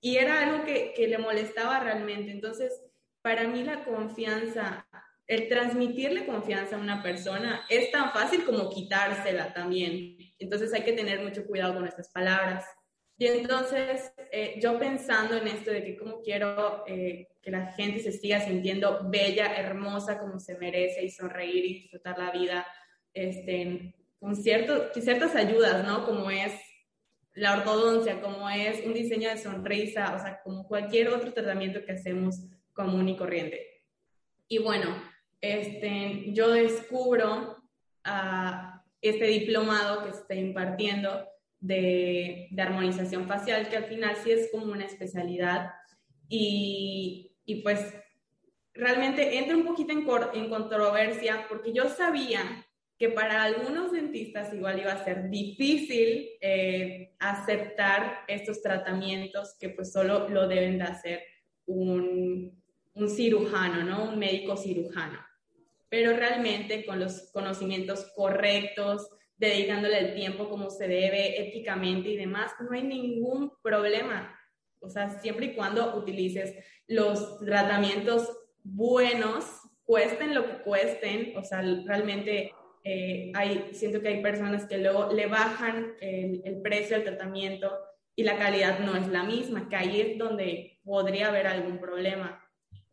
Y 0.01 0.16
era 0.19 0.42
algo 0.42 0.64
que, 0.64 0.92
que 0.95 1.09
le 1.09 1.19
molestaba 1.19 1.81
realmente. 1.81 2.31
Entonces, 2.31 2.83
para 3.23 3.49
mí 3.49 3.64
la 3.64 3.85
confianza, 3.85 4.87
el 5.27 5.49
transmitirle 5.49 6.27
confianza 6.27 6.77
a 6.77 6.81
una 6.81 7.03
persona 7.03 7.64
es 7.71 7.90
tan 7.90 8.12
fácil 8.12 8.45
como 8.45 8.71
quitársela 8.71 9.53
también. 9.55 10.16
Entonces 10.38 10.73
hay 10.75 10.83
que 10.83 10.92
tener 10.92 11.23
mucho 11.23 11.47
cuidado 11.47 11.73
con 11.73 11.83
nuestras 11.83 12.11
palabras. 12.11 12.66
Y 13.18 13.26
entonces, 13.26 14.12
eh, 14.31 14.59
yo 14.61 14.79
pensando 14.79 15.37
en 15.37 15.48
esto 15.48 15.70
de 15.70 15.83
que 15.83 15.96
cómo 15.96 16.20
quiero 16.20 16.85
eh, 16.87 17.29
que 17.40 17.50
la 17.50 17.72
gente 17.72 18.00
se 18.00 18.12
siga 18.12 18.40
sintiendo 18.40 19.09
bella, 19.09 19.57
hermosa, 19.57 20.18
como 20.18 20.38
se 20.38 20.59
merece 20.59 21.02
y 21.02 21.11
sonreír 21.11 21.64
y 21.64 21.74
disfrutar 21.74 22.18
la 22.18 22.31
vida, 22.31 22.66
este, 23.14 23.94
con 24.18 24.37
cierto, 24.37 24.92
ciertas 24.92 25.35
ayudas, 25.35 25.87
¿no? 25.87 26.05
Como 26.05 26.31
es 26.31 26.52
la 27.33 27.57
ortodoncia, 27.57 28.20
como 28.20 28.50
es 28.50 28.85
un 28.85 28.92
diseño 28.92 29.31
de 29.31 29.38
sonrisa, 29.38 30.14
o 30.14 30.18
sea, 30.18 30.40
como 30.42 30.66
cualquier 30.66 31.09
otro 31.09 31.33
tratamiento 31.33 31.85
que 31.85 31.92
hacemos 31.92 32.37
común 32.72 33.09
y 33.09 33.16
corriente. 33.16 33.85
Y 34.48 34.59
bueno, 34.59 34.94
este, 35.40 36.33
yo 36.33 36.50
descubro 36.50 37.62
a 38.05 38.85
este 39.00 39.26
diplomado 39.26 40.05
que 40.05 40.11
estoy 40.11 40.38
impartiendo 40.38 41.26
de, 41.61 42.49
armonización 42.59 43.27
facial, 43.27 43.69
que 43.69 43.77
al 43.77 43.85
final 43.85 44.16
sí 44.23 44.31
es 44.31 44.51
como 44.51 44.73
una 44.73 44.85
especialidad. 44.85 45.73
Y, 46.29 47.37
y 47.45 47.62
pues 47.62 47.95
realmente 48.75 49.38
entra 49.38 49.57
un 49.57 49.64
poquito 49.64 49.92
en, 49.92 50.07
en, 50.35 50.51
controversia 50.51 51.47
porque 51.49 51.73
yo 51.73 51.88
sabía 51.88 52.66
que 52.99 53.11
para 53.11 53.42
algunos 53.42 53.92
dentistas 53.92 54.53
igual 54.55 54.81
iba 54.81 54.92
a 54.92 55.05
ser 55.05 55.29
difícil 55.29 56.31
eh, 56.40 57.14
aceptar 57.19 58.25
estos 58.27 58.62
tratamientos 58.62 59.57
que 59.61 59.69
pues 59.69 59.92
solo 59.92 60.29
lo 60.29 60.49
deben 60.49 60.79
de 60.79 60.85
hacer 60.85 61.23
un, 61.66 62.62
un 62.95 63.11
cirujano, 63.11 63.83
¿no? 63.85 64.11
Un 64.11 64.19
médico 64.19 64.57
cirujano. 64.57 65.19
Pero 65.88 66.16
realmente 66.16 66.85
con 66.87 66.99
los 66.99 67.31
conocimientos 67.33 68.11
correctos, 68.14 69.09
dedicándole 69.37 69.99
el 69.99 70.14
tiempo 70.14 70.49
como 70.49 70.70
se 70.70 70.88
debe, 70.88 71.40
éticamente 71.49 72.11
y 72.11 72.16
demás, 72.16 72.53
no 72.61 72.72
hay 72.72 72.83
ningún 72.83 73.53
problema. 73.62 74.38
O 74.81 74.88
sea, 74.88 75.20
siempre 75.20 75.46
y 75.46 75.55
cuando 75.55 75.96
utilices 75.96 76.55
los 76.87 77.38
tratamientos 77.40 78.31
buenos, 78.62 79.44
cuesten 79.85 80.35
lo 80.35 80.44
que 80.46 80.62
cuesten, 80.62 81.37
o 81.37 81.42
sea, 81.42 81.62
realmente 81.85 82.53
eh, 82.85 83.33
hay, 83.35 83.70
siento 83.72 84.01
que 84.01 84.09
hay 84.09 84.22
personas 84.22 84.66
que 84.66 84.79
luego 84.79 85.12
le 85.12 85.27
bajan 85.27 85.94
el, 86.01 86.42
el 86.44 86.62
precio 86.62 86.96
del 86.96 87.05
tratamiento 87.05 87.72
y 88.14 88.22
la 88.22 88.38
calidad 88.38 88.79
no 88.81 88.96
es 88.96 89.09
la 89.09 89.25
misma, 89.25 89.68
que 89.68 89.77
ahí 89.77 90.01
es 90.01 90.18
donde 90.18 90.81
podría 90.85 91.29
haber 91.29 91.46
algún 91.46 91.79
problema. 91.79 92.42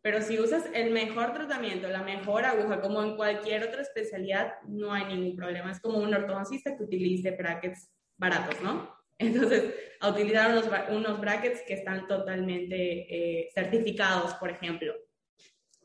Pero 0.03 0.21
si 0.21 0.37
usas 0.37 0.65
el 0.73 0.91
mejor 0.91 1.31
tratamiento, 1.31 1.87
la 1.87 2.03
mejor 2.03 2.43
aguja, 2.43 2.81
como 2.81 3.01
en 3.01 3.15
cualquier 3.15 3.63
otra 3.63 3.81
especialidad, 3.81 4.55
no 4.67 4.91
hay 4.91 5.05
ningún 5.05 5.37
problema. 5.37 5.71
Es 5.71 5.79
como 5.79 5.99
un 5.99 6.13
ortodoncista 6.13 6.75
que 6.75 6.83
utilice 6.83 7.31
brackets 7.31 7.89
baratos, 8.17 8.61
¿no? 8.61 8.93
Entonces, 9.17 9.73
a 10.01 10.09
utilizar 10.09 10.51
unos, 10.51 10.69
unos 10.89 11.21
brackets 11.21 11.61
que 11.65 11.75
están 11.75 12.05
totalmente 12.07 12.75
eh, 12.75 13.49
certificados, 13.55 14.33
por 14.33 14.49
ejemplo. 14.49 14.93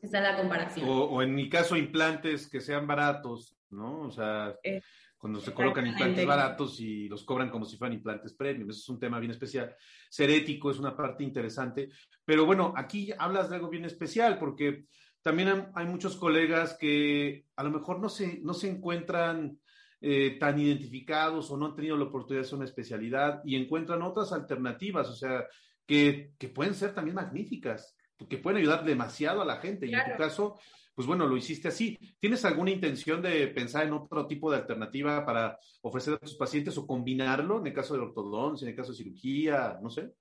Esa 0.01 0.17
es 0.17 0.23
la 0.23 0.35
comparación. 0.35 0.85
O, 0.89 1.21
en 1.21 1.33
mi 1.33 1.47
caso, 1.47 1.77
implantes 1.77 2.49
que 2.49 2.59
sean 2.59 2.87
baratos, 2.87 3.57
¿no? 3.69 4.01
O 4.01 4.11
sea, 4.11 4.53
eh, 4.63 4.81
cuando 5.19 5.41
se 5.41 5.53
colocan 5.53 5.85
implantes 5.85 6.25
baratos 6.25 6.79
y 6.79 7.09
los 7.09 7.25
cobran 7.25 7.49
como 7.49 7.65
si 7.65 7.75
fueran 7.75 7.97
implantes 7.97 8.33
premium. 8.33 8.69
Eso 8.69 8.79
es 8.79 8.89
un 8.89 8.99
tema 8.99 9.19
bien 9.19 9.31
especial. 9.31 9.75
Ser 10.09 10.29
ético 10.29 10.71
es 10.71 10.79
una 10.79 10.95
parte 10.95 11.25
interesante. 11.25 11.89
Pero 12.23 12.45
bueno, 12.45 12.73
aquí 12.75 13.11
hablas 13.19 13.49
de 13.49 13.57
algo 13.57 13.69
bien 13.69 13.83
especial 13.83 14.39
porque 14.39 14.85
también 15.21 15.67
hay 15.75 15.85
muchos 15.85 16.15
colegas 16.15 16.77
que 16.79 17.43
a 17.57 17.63
lo 17.63 17.69
mejor 17.69 17.99
no 17.99 18.07
se, 18.07 18.39
no 18.41 18.53
se 18.53 18.69
encuentran 18.69 19.59
eh, 19.99 20.37
tan 20.39 20.57
identificados 20.57 21.51
o 21.51 21.57
no 21.57 21.65
han 21.65 21.75
tenido 21.75 21.97
la 21.97 22.05
oportunidad 22.05 22.43
de 22.43 22.47
hacer 22.47 22.57
una 22.57 22.65
especialidad 22.65 23.41
y 23.43 23.57
encuentran 23.57 24.01
otras 24.01 24.31
alternativas, 24.31 25.09
o 25.09 25.15
sea, 25.15 25.45
que, 25.85 26.31
que 26.39 26.47
pueden 26.47 26.73
ser 26.73 26.93
también 26.95 27.15
magníficas, 27.15 27.97
que 28.29 28.37
pueden 28.37 28.59
ayudar 28.59 28.85
demasiado 28.85 29.41
a 29.41 29.45
la 29.45 29.57
gente. 29.57 29.85
Y 29.85 29.93
en 29.93 30.11
tu 30.11 30.17
caso, 30.17 30.57
pues 30.99 31.07
bueno, 31.07 31.25
lo 31.27 31.37
hiciste 31.37 31.69
así. 31.69 31.97
¿Tienes 32.19 32.43
alguna 32.43 32.71
intención 32.71 33.21
de 33.21 33.47
pensar 33.47 33.87
en 33.87 33.93
otro 33.93 34.27
tipo 34.27 34.51
de 34.51 34.57
alternativa 34.57 35.25
para 35.25 35.57
ofrecer 35.81 36.15
a 36.15 36.17
tus 36.17 36.35
pacientes 36.35 36.77
o 36.77 36.85
combinarlo 36.85 37.57
en 37.57 37.67
el 37.67 37.73
caso 37.73 37.93
de 37.93 38.01
ortodoncia, 38.01 38.65
en 38.65 38.71
el 38.71 38.75
caso 38.75 38.91
de 38.91 38.97
cirugía, 38.97 39.79
no 39.81 39.89
sé? 39.89 40.11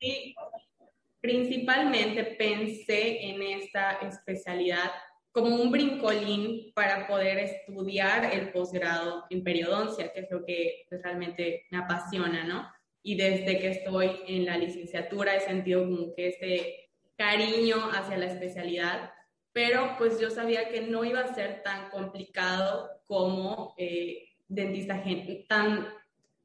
Sí, 0.00 0.32
principalmente 1.20 2.22
pensé 2.38 3.30
en 3.30 3.42
esta 3.42 3.94
especialidad 3.94 4.92
como 5.32 5.56
un 5.56 5.72
brincolín 5.72 6.70
para 6.72 7.08
poder 7.08 7.38
estudiar 7.38 8.32
el 8.32 8.52
posgrado 8.52 9.24
en 9.28 9.42
periodoncia, 9.42 10.12
que 10.12 10.20
es 10.20 10.30
lo 10.30 10.44
que 10.44 10.86
pues, 10.88 11.02
realmente 11.02 11.66
me 11.72 11.78
apasiona, 11.78 12.44
¿no? 12.44 12.64
Y 13.02 13.16
desde 13.16 13.58
que 13.58 13.70
estoy 13.70 14.20
en 14.28 14.44
la 14.44 14.56
licenciatura 14.56 15.34
he 15.34 15.40
sentido 15.40 15.82
como 15.82 16.14
que 16.14 16.28
este 16.28 16.90
cariño 17.16 17.90
hacia 17.90 18.18
la 18.18 18.26
especialidad 18.26 19.10
pero 19.56 19.94
pues 19.96 20.20
yo 20.20 20.28
sabía 20.28 20.68
que 20.68 20.82
no 20.82 21.02
iba 21.02 21.20
a 21.20 21.34
ser 21.34 21.62
tan 21.62 21.88
complicado 21.88 22.90
como 23.06 23.74
eh, 23.78 24.34
dentista, 24.46 25.02
tan, 25.48 25.88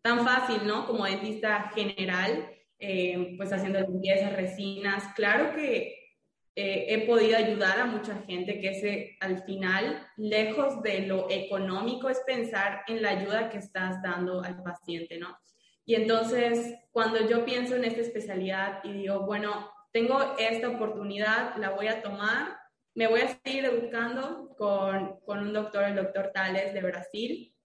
tan 0.02 0.26
fácil, 0.26 0.66
¿no? 0.66 0.88
Como 0.88 1.04
dentista 1.04 1.74
general, 1.76 2.50
eh, 2.80 3.34
pues 3.36 3.52
haciendo 3.52 3.82
limpiezas, 3.82 4.32
resinas. 4.32 5.04
Claro 5.14 5.54
que 5.54 6.14
eh, 6.56 6.86
he 6.88 7.06
podido 7.06 7.36
ayudar 7.38 7.82
a 7.82 7.86
mucha 7.86 8.16
gente 8.26 8.62
que 8.62 8.70
ese, 8.70 9.18
al 9.20 9.44
final, 9.44 10.08
lejos 10.16 10.82
de 10.82 11.02
lo 11.02 11.30
económico, 11.30 12.10
es 12.10 12.22
pensar 12.26 12.84
en 12.88 13.02
la 13.02 13.10
ayuda 13.10 13.50
que 13.50 13.58
estás 13.58 14.02
dando 14.02 14.42
al 14.42 14.64
paciente, 14.64 15.18
¿no? 15.18 15.38
Y 15.84 15.96
entonces, 15.96 16.76
cuando 16.92 17.28
yo 17.28 17.44
pienso 17.44 17.76
en 17.76 17.84
esta 17.84 18.00
especialidad 18.00 18.80
y 18.86 18.94
digo, 18.94 19.26
bueno, 19.26 19.70
tengo 19.92 20.38
esta 20.40 20.70
oportunidad, 20.70 21.58
la 21.58 21.72
voy 21.72 21.88
a 21.88 22.02
tomar, 22.02 22.61
me 22.94 23.08
voy 23.08 23.22
a 23.22 23.40
seguir 23.44 23.66
educando 23.66 24.54
con, 24.58 25.20
con 25.26 25.40
un 25.40 25.54
doctor, 25.54 25.86
el 25.86 25.96
doctor 25.96 26.32
Tales 26.34 26.74
de 26.74 26.82
Brasil, 26.82 27.56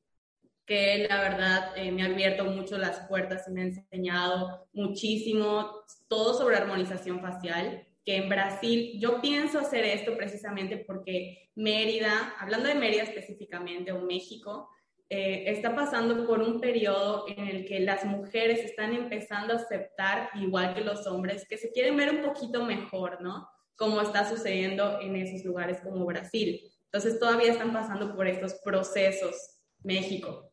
que 0.67 1.07
la 1.09 1.21
verdad 1.21 1.73
eh, 1.77 1.93
me 1.93 2.03
ha 2.03 2.07
abierto 2.07 2.45
mucho 2.45 2.77
las 2.77 3.07
puertas 3.07 3.47
y 3.49 3.53
me 3.53 3.63
ha 3.63 3.65
enseñado 3.67 4.69
muchísimo 4.73 5.83
todo 6.09 6.35
sobre 6.35 6.57
armonización 6.57 7.21
facial, 7.21 7.87
que 8.05 8.17
en 8.17 8.29
Brasil 8.29 8.99
yo 9.01 9.21
pienso 9.21 9.59
hacer 9.59 9.85
esto 9.85 10.17
precisamente 10.17 10.77
porque 10.79 11.51
Mérida, 11.55 12.35
hablando 12.39 12.69
de 12.69 12.75
Mérida 12.75 13.05
específicamente 13.05 13.93
o 13.93 14.01
México, 14.01 14.69
eh, 15.09 15.45
está 15.47 15.75
pasando 15.75 16.27
por 16.27 16.41
un 16.41 16.61
periodo 16.61 17.27
en 17.29 17.47
el 17.47 17.65
que 17.65 17.79
las 17.79 18.05
mujeres 18.05 18.61
están 18.65 18.93
empezando 18.93 19.53
a 19.53 19.57
aceptar, 19.57 20.31
igual 20.35 20.75
que 20.75 20.81
los 20.81 21.07
hombres, 21.07 21.47
que 21.49 21.59
se 21.59 21.71
quieren 21.71 21.97
ver 21.97 22.11
un 22.11 22.23
poquito 22.23 22.65
mejor, 22.65 23.21
¿no? 23.23 23.49
Como 23.77 24.01
está 24.01 24.29
sucediendo 24.29 25.01
en 25.01 25.17
esos 25.17 25.45
lugares 25.45 25.81
como 25.81 26.05
Brasil. 26.07 26.61
Entonces 26.87 27.21
todavía 27.21 27.53
están 27.53 27.73
pasando 27.73 28.17
por 28.17 28.27
estos 28.27 28.55
procesos 28.65 29.35
México. 29.83 30.53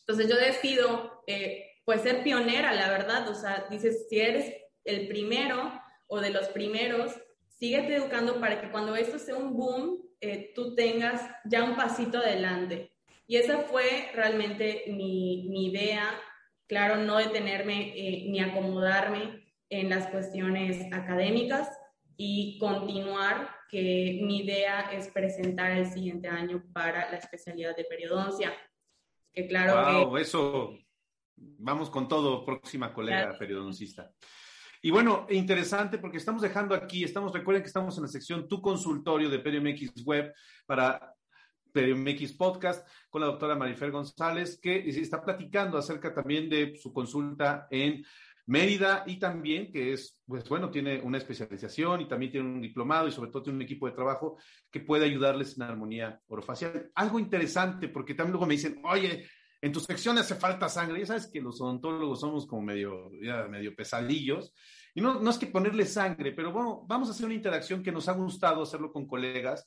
Entonces 0.00 0.28
yo 0.28 0.36
decido 0.36 1.22
eh, 1.26 1.72
pues 1.84 2.02
ser 2.02 2.22
pionera, 2.22 2.72
la 2.74 2.90
verdad, 2.90 3.28
o 3.28 3.34
sea, 3.34 3.66
dices, 3.70 4.06
si 4.08 4.20
eres 4.20 4.54
el 4.84 5.08
primero 5.08 5.72
o 6.06 6.20
de 6.20 6.30
los 6.30 6.48
primeros, 6.48 7.12
síguete 7.58 7.96
educando 7.96 8.40
para 8.40 8.60
que 8.60 8.70
cuando 8.70 8.94
esto 8.96 9.18
sea 9.18 9.36
un 9.36 9.56
boom, 9.56 10.02
eh, 10.20 10.52
tú 10.54 10.74
tengas 10.74 11.22
ya 11.44 11.64
un 11.64 11.76
pasito 11.76 12.18
adelante. 12.18 12.92
Y 13.26 13.36
esa 13.36 13.58
fue 13.58 14.10
realmente 14.14 14.84
mi, 14.88 15.48
mi 15.48 15.68
idea, 15.68 16.10
claro, 16.66 16.96
no 16.96 17.16
detenerme 17.16 17.92
eh, 17.96 18.26
ni 18.28 18.40
acomodarme 18.40 19.42
en 19.70 19.88
las 19.88 20.08
cuestiones 20.08 20.92
académicas, 20.92 21.68
y 22.24 22.56
continuar, 22.56 23.50
que 23.68 24.20
mi 24.22 24.44
idea 24.44 24.92
es 24.92 25.08
presentar 25.08 25.72
el 25.72 25.86
siguiente 25.90 26.28
año 26.28 26.62
para 26.72 27.10
la 27.10 27.16
especialidad 27.16 27.74
de 27.74 27.82
periodoncia. 27.82 28.52
Que 29.32 29.48
claro 29.48 30.06
wow, 30.06 30.16
eso, 30.18 30.78
vamos 31.34 31.90
con 31.90 32.06
todo, 32.06 32.44
próxima 32.44 32.94
colega 32.94 33.36
periodoncista. 33.36 34.12
Y 34.80 34.92
bueno, 34.92 35.26
interesante 35.30 35.98
porque 35.98 36.18
estamos 36.18 36.42
dejando 36.42 36.76
aquí, 36.76 37.02
estamos, 37.02 37.32
recuerden 37.32 37.64
que 37.64 37.68
estamos 37.68 37.96
en 37.96 38.02
la 38.02 38.08
sección 38.08 38.46
Tu 38.46 38.62
Consultorio 38.62 39.28
de 39.28 39.40
PerioMX 39.40 40.04
Web 40.04 40.32
para 40.64 41.16
PerioMX 41.72 42.34
Podcast 42.34 42.88
con 43.10 43.22
la 43.22 43.26
doctora 43.26 43.56
Marifer 43.56 43.90
González, 43.90 44.60
que 44.62 44.88
está 44.88 45.24
platicando 45.24 45.76
acerca 45.76 46.14
también 46.14 46.48
de 46.48 46.76
su 46.76 46.92
consulta 46.92 47.66
en 47.68 48.04
Mérida 48.46 49.04
y 49.06 49.18
también 49.18 49.70
que 49.70 49.92
es, 49.92 50.18
pues 50.26 50.48
bueno, 50.48 50.70
tiene 50.70 51.00
una 51.00 51.18
especialización 51.18 52.00
y 52.00 52.08
también 52.08 52.32
tiene 52.32 52.48
un 52.48 52.60
diplomado 52.60 53.06
y 53.06 53.12
sobre 53.12 53.30
todo 53.30 53.44
tiene 53.44 53.56
un 53.56 53.62
equipo 53.62 53.86
de 53.86 53.92
trabajo 53.92 54.36
que 54.70 54.80
puede 54.80 55.04
ayudarles 55.04 55.56
en 55.56 55.62
armonía 55.62 56.20
orofacial. 56.26 56.90
Algo 56.94 57.18
interesante 57.20 57.88
porque 57.88 58.14
también 58.14 58.32
luego 58.32 58.46
me 58.46 58.54
dicen, 58.54 58.80
oye, 58.84 59.28
en 59.60 59.72
tu 59.72 59.78
sección 59.78 60.18
hace 60.18 60.34
falta 60.34 60.68
sangre. 60.68 60.98
Ya 60.98 61.06
sabes 61.06 61.30
que 61.32 61.40
los 61.40 61.60
odontólogos 61.60 62.20
somos 62.20 62.46
como 62.46 62.62
medio, 62.62 63.10
medio 63.48 63.74
pesadillos. 63.76 64.52
Y 64.92 65.00
no, 65.00 65.20
no 65.20 65.30
es 65.30 65.38
que 65.38 65.46
ponerle 65.46 65.86
sangre, 65.86 66.32
pero 66.32 66.52
bueno, 66.52 66.84
vamos 66.86 67.08
a 67.08 67.12
hacer 67.12 67.26
una 67.26 67.34
interacción 67.34 67.82
que 67.82 67.92
nos 67.92 68.08
ha 68.08 68.12
gustado 68.12 68.62
hacerlo 68.62 68.92
con 68.92 69.06
colegas, 69.06 69.66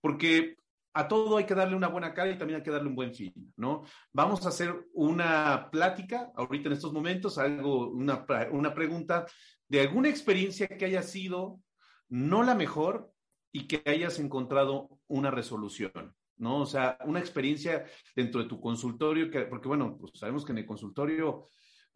porque 0.00 0.56
a 0.96 1.06
todo 1.06 1.36
hay 1.36 1.44
que 1.44 1.54
darle 1.54 1.76
una 1.76 1.88
buena 1.88 2.14
cara 2.14 2.30
y 2.30 2.38
también 2.38 2.58
hay 2.58 2.62
que 2.62 2.70
darle 2.70 2.88
un 2.88 2.96
buen 2.96 3.14
fin, 3.14 3.34
¿no? 3.56 3.82
Vamos 4.12 4.46
a 4.46 4.48
hacer 4.48 4.88
una 4.94 5.68
plática 5.70 6.32
ahorita 6.34 6.68
en 6.68 6.72
estos 6.72 6.94
momentos, 6.94 7.36
algo, 7.36 7.90
una, 7.90 8.24
una 8.50 8.72
pregunta 8.72 9.26
de 9.68 9.82
alguna 9.82 10.08
experiencia 10.08 10.66
que 10.66 10.86
haya 10.86 11.02
sido 11.02 11.60
no 12.08 12.42
la 12.42 12.54
mejor 12.54 13.12
y 13.52 13.66
que 13.66 13.82
hayas 13.84 14.18
encontrado 14.18 14.88
una 15.06 15.30
resolución, 15.30 16.14
¿no? 16.38 16.60
O 16.62 16.66
sea, 16.66 16.96
una 17.04 17.20
experiencia 17.20 17.84
dentro 18.14 18.42
de 18.42 18.48
tu 18.48 18.58
consultorio, 18.58 19.30
que, 19.30 19.42
porque 19.42 19.68
bueno, 19.68 19.98
pues 19.98 20.12
sabemos 20.14 20.46
que 20.46 20.52
en 20.52 20.58
el 20.58 20.66
consultorio 20.66 21.44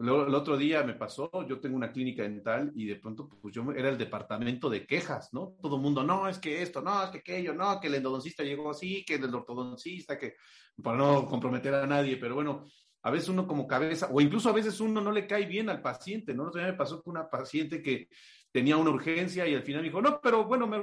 el 0.00 0.34
otro 0.34 0.56
día 0.56 0.82
me 0.82 0.94
pasó, 0.94 1.30
yo 1.46 1.60
tengo 1.60 1.76
una 1.76 1.92
clínica 1.92 2.22
dental 2.22 2.72
y 2.74 2.86
de 2.86 2.96
pronto 2.96 3.28
pues 3.28 3.54
yo 3.54 3.70
era 3.72 3.90
el 3.90 3.98
departamento 3.98 4.70
de 4.70 4.86
quejas, 4.86 5.28
¿no? 5.34 5.56
Todo 5.60 5.76
el 5.76 5.82
mundo, 5.82 6.02
no, 6.02 6.26
es 6.26 6.38
que 6.38 6.62
esto, 6.62 6.80
no, 6.80 7.04
es 7.04 7.10
que 7.10 7.18
aquello, 7.18 7.52
no, 7.52 7.78
que 7.78 7.88
el 7.88 7.96
endodoncista 7.96 8.42
llegó 8.42 8.70
así, 8.70 9.04
que 9.04 9.16
el 9.16 9.34
ortodoncista, 9.34 10.18
que 10.18 10.36
para 10.82 10.96
no 10.96 11.26
comprometer 11.26 11.74
a 11.74 11.86
nadie, 11.86 12.16
pero 12.16 12.34
bueno, 12.34 12.64
a 13.02 13.10
veces 13.10 13.28
uno 13.28 13.46
como 13.46 13.66
cabeza, 13.66 14.08
o 14.10 14.22
incluso 14.22 14.48
a 14.48 14.54
veces 14.54 14.80
uno 14.80 15.02
no 15.02 15.12
le 15.12 15.26
cae 15.26 15.44
bien 15.44 15.68
al 15.68 15.82
paciente, 15.82 16.34
¿no? 16.34 16.50
Me 16.50 16.72
pasó 16.72 17.02
con 17.02 17.12
una 17.18 17.28
paciente 17.28 17.82
que 17.82 18.08
tenía 18.50 18.78
una 18.78 18.90
urgencia 18.90 19.46
y 19.46 19.54
al 19.54 19.62
final 19.62 19.82
me 19.82 19.88
dijo, 19.88 20.00
no, 20.00 20.18
pero 20.22 20.44
bueno, 20.44 20.66
me, 20.66 20.82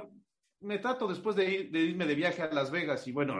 me 0.60 0.77
trato 0.77 1.08
después 1.08 1.36
de, 1.36 1.69
de 1.71 1.80
irme 1.80 2.06
de 2.06 2.15
viaje 2.15 2.43
a 2.43 2.53
Las 2.53 2.69
Vegas 2.69 3.08
y 3.08 3.12
bueno, 3.12 3.36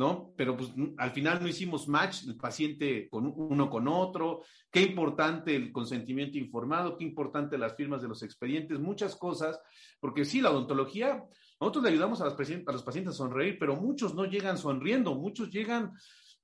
¿no? 0.00 0.32
Pero 0.34 0.56
pues 0.56 0.70
al 0.96 1.10
final 1.10 1.42
no 1.42 1.46
hicimos 1.46 1.86
match 1.86 2.24
el 2.26 2.34
paciente 2.34 3.06
con 3.10 3.30
uno 3.36 3.68
con 3.68 3.86
otro, 3.86 4.42
qué 4.70 4.80
importante 4.80 5.54
el 5.54 5.70
consentimiento 5.72 6.38
informado, 6.38 6.96
qué 6.96 7.04
importante 7.04 7.58
las 7.58 7.76
firmas 7.76 8.00
de 8.00 8.08
los 8.08 8.22
expedientes, 8.22 8.80
muchas 8.80 9.14
cosas, 9.14 9.60
porque 10.00 10.24
sí, 10.24 10.40
la 10.40 10.52
odontología, 10.52 11.22
nosotros 11.60 11.84
le 11.84 11.90
ayudamos 11.90 12.22
a, 12.22 12.24
las 12.24 12.34
a 12.34 12.72
los 12.72 12.82
pacientes 12.82 13.12
a 13.12 13.16
sonreír, 13.18 13.58
pero 13.60 13.76
muchos 13.76 14.14
no 14.14 14.24
llegan 14.24 14.56
sonriendo, 14.56 15.14
muchos 15.16 15.50
llegan 15.50 15.92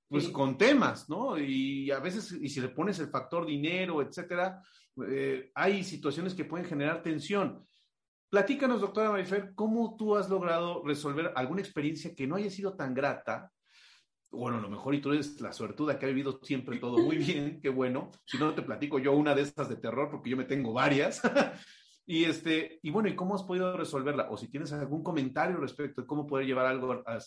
pues 0.06 0.28
con 0.28 0.58
temas, 0.58 1.08
¿no? 1.08 1.38
Y 1.38 1.90
a 1.90 1.98
veces, 1.98 2.32
y 2.32 2.50
si 2.50 2.60
le 2.60 2.68
pones 2.68 2.98
el 2.98 3.08
factor 3.08 3.46
dinero, 3.46 4.02
etcétera, 4.02 4.62
eh, 5.08 5.50
hay 5.54 5.82
situaciones 5.82 6.34
que 6.34 6.44
pueden 6.44 6.66
generar 6.66 7.02
tensión. 7.02 7.64
Platícanos, 8.28 8.80
doctora 8.80 9.10
Marifer, 9.10 9.54
¿cómo 9.54 9.96
tú 9.96 10.16
has 10.16 10.28
logrado 10.28 10.82
resolver 10.84 11.32
alguna 11.36 11.60
experiencia 11.60 12.14
que 12.14 12.26
no 12.26 12.36
haya 12.36 12.50
sido 12.50 12.74
tan 12.74 12.92
grata? 12.92 13.52
Bueno, 14.30 14.58
a 14.58 14.60
lo 14.60 14.68
mejor 14.68 14.94
y 14.94 15.00
tú 15.00 15.12
eres 15.12 15.40
la 15.40 15.52
suertuda 15.52 15.98
que 15.98 16.06
ha 16.06 16.08
vivido 16.08 16.40
siempre 16.42 16.78
todo 16.78 16.98
muy 16.98 17.16
bien, 17.18 17.60
qué 17.62 17.68
bueno. 17.68 18.10
Si 18.24 18.36
no, 18.36 18.54
te 18.54 18.62
platico 18.62 18.98
yo 18.98 19.12
una 19.12 19.34
de 19.34 19.42
estas 19.42 19.68
de 19.68 19.76
terror, 19.76 20.10
porque 20.10 20.30
yo 20.30 20.36
me 20.36 20.44
tengo 20.44 20.72
varias. 20.72 21.22
Y, 22.08 22.22
este, 22.22 22.78
y 22.82 22.90
bueno, 22.90 23.08
¿y 23.08 23.16
cómo 23.16 23.34
has 23.34 23.42
podido 23.42 23.76
resolverla? 23.76 24.28
O 24.30 24.36
si 24.36 24.46
tienes 24.46 24.72
algún 24.72 25.02
comentario 25.02 25.56
respecto 25.56 26.00
de 26.00 26.06
cómo 26.06 26.24
poder 26.24 26.46
llevar 26.46 26.66
algo 26.66 27.02
a, 27.04 27.18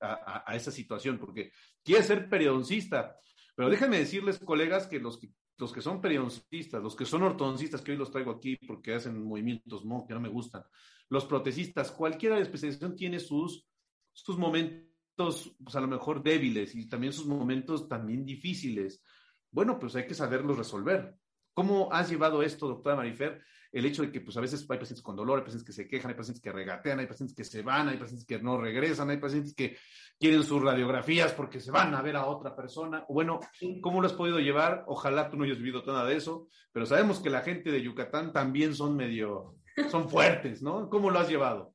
a, 0.00 0.42
a 0.44 0.56
esa 0.56 0.72
situación, 0.72 1.18
porque 1.18 1.52
quieres 1.84 2.08
ser 2.08 2.28
periodoncista, 2.28 3.16
pero 3.54 3.70
déjenme 3.70 3.98
decirles, 3.98 4.40
colegas, 4.40 4.88
que 4.88 4.98
los 4.98 5.20
que, 5.20 5.30
los 5.56 5.72
que 5.72 5.80
son 5.80 6.00
periodoncistas, 6.00 6.82
los 6.82 6.96
que 6.96 7.04
son 7.04 7.22
ortodoncistas, 7.22 7.80
que 7.80 7.92
hoy 7.92 7.98
los 7.98 8.10
traigo 8.10 8.32
aquí 8.32 8.56
porque 8.56 8.94
hacen 8.94 9.22
movimientos 9.22 9.84
¿no? 9.84 10.04
que 10.06 10.14
no 10.14 10.20
me 10.20 10.28
gustan, 10.28 10.64
los 11.08 11.24
protecistas, 11.26 11.92
cualquiera 11.92 12.36
de 12.36 12.42
especialización 12.42 12.96
tiene 12.96 13.20
sus, 13.20 13.66
sus 14.12 14.38
momentos, 14.38 15.54
pues 15.62 15.76
a 15.76 15.80
lo 15.80 15.88
mejor 15.88 16.22
débiles 16.22 16.74
y 16.74 16.88
también 16.88 17.12
sus 17.12 17.26
momentos 17.26 17.88
también 17.88 18.24
difíciles. 18.24 19.02
Bueno, 19.50 19.78
pues 19.78 19.94
hay 19.96 20.06
que 20.06 20.14
saberlos 20.14 20.58
resolver. 20.58 21.16
¿Cómo 21.52 21.92
has 21.92 22.10
llevado 22.10 22.42
esto, 22.42 22.66
doctora 22.66 22.96
Marifer? 22.96 23.42
El 23.74 23.86
hecho 23.86 24.02
de 24.02 24.12
que 24.12 24.20
pues 24.20 24.36
a 24.36 24.40
veces 24.40 24.64
hay 24.70 24.78
pacientes 24.78 25.02
con 25.02 25.16
dolor, 25.16 25.38
hay 25.38 25.44
pacientes 25.44 25.66
que 25.66 25.72
se 25.72 25.88
quejan, 25.88 26.12
hay 26.12 26.16
pacientes 26.16 26.40
que 26.40 26.52
regatean, 26.52 27.00
hay 27.00 27.08
pacientes 27.08 27.36
que 27.36 27.42
se 27.42 27.60
van, 27.60 27.88
hay 27.88 27.96
pacientes 27.96 28.24
que 28.24 28.38
no 28.38 28.56
regresan, 28.56 29.10
hay 29.10 29.16
pacientes 29.16 29.52
que 29.52 29.76
quieren 30.16 30.44
sus 30.44 30.62
radiografías 30.62 31.32
porque 31.32 31.58
se 31.58 31.72
van 31.72 31.92
a 31.92 32.00
ver 32.00 32.14
a 32.14 32.26
otra 32.26 32.54
persona. 32.54 33.04
Bueno, 33.08 33.40
¿cómo 33.80 34.00
lo 34.00 34.06
has 34.06 34.12
podido 34.12 34.38
llevar? 34.38 34.84
Ojalá 34.86 35.28
tú 35.28 35.36
no 35.36 35.42
hayas 35.42 35.58
vivido 35.58 35.82
nada 35.84 36.06
de 36.06 36.14
eso, 36.14 36.46
pero 36.70 36.86
sabemos 36.86 37.18
que 37.18 37.30
la 37.30 37.40
gente 37.40 37.72
de 37.72 37.82
Yucatán 37.82 38.32
también 38.32 38.76
son 38.76 38.96
medio, 38.96 39.56
son 39.90 40.08
fuertes, 40.08 40.62
¿no? 40.62 40.88
¿Cómo 40.88 41.10
lo 41.10 41.18
has 41.18 41.28
llevado? 41.28 41.74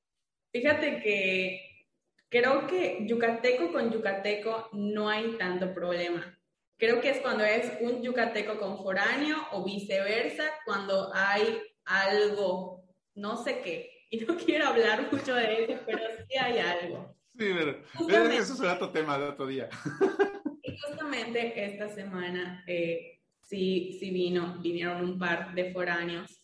Fíjate 0.53 1.01
que 1.01 1.85
creo 2.29 2.65
que 2.65 3.05
yucateco 3.07 3.73
con 3.73 3.91
yucateco 3.91 4.69
no 4.71 5.09
hay 5.09 5.35
tanto 5.37 5.73
problema. 5.73 6.33
Creo 6.77 7.01
que 7.01 7.09
es 7.09 7.19
cuando 7.19 7.43
es 7.43 7.69
un 7.81 8.01
yucateco 8.01 8.57
con 8.57 8.77
foráneo 8.77 9.35
o 9.51 9.65
viceversa, 9.65 10.45
cuando 10.65 11.13
hay 11.13 11.61
algo, 11.89 12.83
no 13.15 13.43
sé 13.43 13.61
qué. 13.61 13.91
Y 14.09 14.19
no 14.21 14.37
quiero 14.45 14.67
hablar 14.67 15.11
mucho 15.11 15.35
de 15.35 15.63
eso, 15.63 15.81
pero 15.85 15.99
sí 16.27 16.37
hay 16.37 16.59
algo. 16.59 17.15
Sí, 17.27 17.51
pero 17.55 18.29
eso 18.29 18.55
será 18.55 18.73
otro 18.73 18.89
tema 18.91 19.17
de 19.17 19.25
otro 19.25 19.47
día. 19.47 19.69
Y 20.61 20.77
justamente 20.77 21.65
esta 21.65 21.89
semana 21.89 22.63
eh, 22.67 23.21
sí, 23.41 23.97
sí 23.99 24.11
vino, 24.11 24.59
vinieron 24.59 25.03
un 25.03 25.17
par 25.17 25.55
de 25.55 25.73
foráneos 25.73 26.43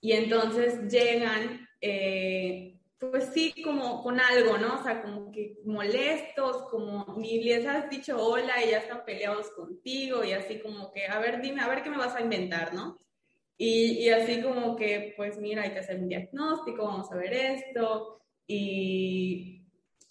y 0.00 0.12
entonces 0.12 0.90
llegan, 0.90 1.68
eh, 1.80 2.78
pues 2.98 3.30
sí, 3.34 3.52
como 3.62 4.02
con 4.02 4.18
algo, 4.18 4.56
¿no? 4.56 4.80
O 4.80 4.82
sea, 4.82 5.02
como 5.02 5.30
que 5.30 5.58
molestos, 5.64 6.62
como 6.70 7.16
ni 7.18 7.42
les 7.42 7.66
has 7.66 7.90
dicho 7.90 8.16
hola 8.16 8.64
y 8.64 8.70
ya 8.70 8.78
están 8.78 9.04
peleados 9.04 9.50
contigo 9.50 10.24
y 10.24 10.32
así 10.32 10.58
como 10.60 10.90
que, 10.90 11.06
a 11.06 11.18
ver, 11.18 11.42
dime, 11.42 11.60
a 11.60 11.68
ver 11.68 11.82
qué 11.82 11.90
me 11.90 11.98
vas 11.98 12.14
a 12.14 12.22
inventar, 12.22 12.72
¿no? 12.72 12.96
Y, 13.58 14.04
y 14.04 14.10
así 14.10 14.42
como 14.42 14.76
que, 14.76 15.14
pues 15.16 15.38
mira, 15.38 15.62
hay 15.62 15.70
que 15.70 15.78
hacer 15.78 15.98
un 15.98 16.08
diagnóstico, 16.08 16.84
vamos 16.84 17.10
a 17.10 17.16
ver 17.16 17.32
esto. 17.32 18.20
Y 18.46 19.56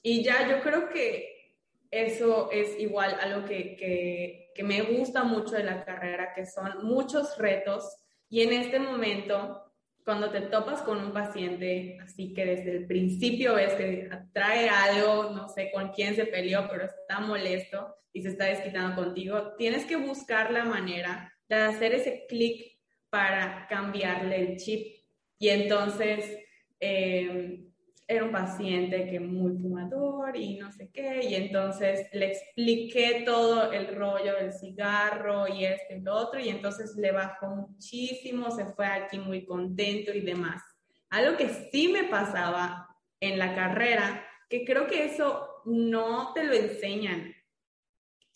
y 0.05 0.21
ya 0.21 0.47
yo 0.47 0.62
creo 0.62 0.88
que 0.89 1.55
eso 1.89 2.51
es 2.51 2.79
igual 2.79 3.17
a 3.19 3.25
lo 3.25 3.43
que, 3.43 3.75
que, 3.75 4.51
que 4.53 4.63
me 4.63 4.84
gusta 4.84 5.23
mucho 5.23 5.55
de 5.55 5.63
la 5.63 5.84
carrera, 5.84 6.31
que 6.36 6.45
son 6.45 6.86
muchos 6.86 7.36
retos. 7.39 7.91
Y 8.29 8.41
en 8.41 8.53
este 8.53 8.77
momento 8.77 9.63
cuando 10.03 10.29
te 10.29 10.41
topas 10.41 10.84
con 10.84 10.99
un 10.99 11.12
paciente, 11.12 11.97
así 12.03 12.36
que 12.36 12.45
desde 12.45 12.77
el 12.77 12.86
principio 12.86 13.55
ves 13.55 13.73
que 13.73 14.08
trae 14.31 14.69
algo, 14.69 15.31
no 15.31 15.49
sé 15.49 15.71
con 15.73 15.89
quién 15.89 16.15
se 16.15 16.27
peleó, 16.27 16.67
pero 16.69 16.86
está 16.86 17.19
molesto 17.19 17.95
y 18.13 18.21
se 18.21 18.29
está 18.29 18.45
desquitando 18.45 18.95
contigo, 18.95 19.55
tienes 19.58 19.86
que 19.86 19.95
buscar 19.95 20.51
la 20.51 20.65
manera 20.65 21.34
de 21.49 21.55
hacer 21.55 21.95
ese 21.95 22.27
clic 22.29 22.75
para 23.15 23.65
cambiarle 23.69 24.41
el 24.41 24.58
chip. 24.58 24.88
Y 25.39 25.47
entonces, 25.47 26.38
eh, 26.82 27.63
era 28.06 28.25
un 28.25 28.32
paciente 28.34 29.08
que 29.10 29.21
muy 29.21 29.54
fumador 29.58 30.36
y 30.36 30.58
no 30.58 30.69
sé 30.73 30.91
qué, 30.91 31.21
y 31.23 31.36
entonces 31.36 32.08
le 32.12 32.34
expliqué 32.34 33.23
todo 33.25 33.71
el 33.71 33.95
rollo 33.95 34.36
del 34.36 34.51
cigarro 34.51 35.47
y 35.47 35.63
este 35.63 35.95
y 35.95 36.01
lo 36.01 36.13
otro, 36.13 36.41
y 36.41 36.49
entonces 36.49 36.93
le 36.97 37.13
bajó 37.13 37.47
muchísimo, 37.47 38.51
se 38.51 38.65
fue 38.65 38.86
aquí 38.86 39.17
muy 39.17 39.45
contento 39.45 40.13
y 40.13 40.19
demás. 40.19 40.62
Algo 41.10 41.38
que 41.38 41.47
sí 41.71 41.88
me 41.88 42.04
pasaba 42.04 42.89
en 43.21 43.39
la 43.39 43.56
carrera, 43.56 44.28
que 44.49 44.65
creo 44.65 44.88
que 44.88 45.06
eso 45.06 45.62
no 45.63 46.34
te 46.34 46.43
lo 46.43 46.54
enseñan. 46.54 47.34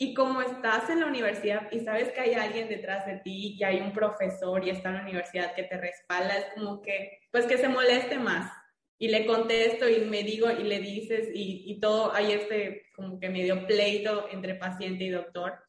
Y 0.02 0.14
como 0.14 0.42
estás 0.42 0.90
en 0.90 1.02
la 1.02 1.08
universidad 1.08 1.70
y 1.72 1.82
sabes 1.82 2.14
que 2.14 2.22
hay 2.22 2.34
alguien 2.34 2.70
detrás 2.70 3.06
de 3.06 3.18
ti 3.18 3.58
y 3.60 3.64
hay 3.66 3.82
un 3.82 3.92
profesor 3.92 4.66
y 4.66 4.70
está 4.70 4.90
en 4.90 4.96
la 4.96 5.02
universidad 5.02 5.54
que 5.54 5.64
te 5.64 5.78
respalda, 5.78 6.38
es 6.38 6.46
como 6.56 6.82
que, 6.82 7.20
pues 7.32 7.46
que 7.46 7.58
se 7.58 7.68
moleste 7.68 8.18
más 8.18 8.50
y 8.98 9.10
le 9.10 9.26
contesto 9.26 9.90
y 9.90 10.06
me 10.06 10.24
digo 10.24 10.50
y 10.52 10.64
le 10.64 10.80
dices 10.80 11.28
y, 11.34 11.64
y 11.66 11.82
todo, 11.82 12.14
hay 12.14 12.32
este 12.32 12.86
como 12.96 13.20
que 13.20 13.30
medio 13.30 13.68
pleito 13.68 14.30
entre 14.32 14.56
paciente 14.56 15.04
y 15.04 15.10
doctor, 15.10 15.60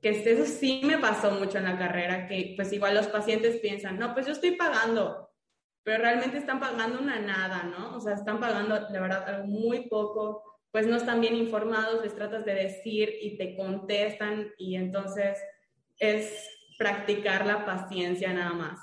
que 0.00 0.10
eso 0.10 0.44
sí 0.44 0.82
me 0.84 0.98
pasó 0.98 1.32
mucho 1.32 1.58
en 1.58 1.64
la 1.64 1.76
carrera, 1.76 2.28
que 2.28 2.52
pues 2.54 2.72
igual 2.72 2.94
los 2.94 3.08
pacientes 3.08 3.56
piensan, 3.56 3.98
no, 3.98 4.14
pues 4.14 4.26
yo 4.26 4.32
estoy 4.32 4.52
pagando, 4.52 5.32
pero 5.82 5.98
realmente 5.98 6.38
están 6.38 6.60
pagando 6.60 7.00
una 7.00 7.18
nada, 7.18 7.64
¿no? 7.64 7.96
O 7.96 8.00
sea, 8.00 8.14
están 8.14 8.38
pagando, 8.38 8.78
la 8.88 9.00
verdad, 9.00 9.28
algo 9.28 9.46
muy 9.46 9.88
poco, 9.88 10.53
pues 10.74 10.88
no 10.88 10.96
están 10.96 11.20
bien 11.20 11.36
informados, 11.36 12.02
les 12.02 12.16
tratas 12.16 12.44
de 12.44 12.52
decir 12.52 13.08
y 13.22 13.36
te 13.36 13.54
contestan 13.54 14.52
y 14.58 14.74
entonces 14.74 15.38
es 16.00 16.50
practicar 16.76 17.46
la 17.46 17.64
paciencia 17.64 18.32
nada 18.32 18.52
más. 18.54 18.80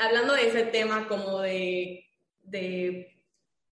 Hablando 0.00 0.32
de 0.32 0.48
ese 0.48 0.62
tema 0.64 1.06
como 1.06 1.40
de 1.40 2.06
de 2.42 3.22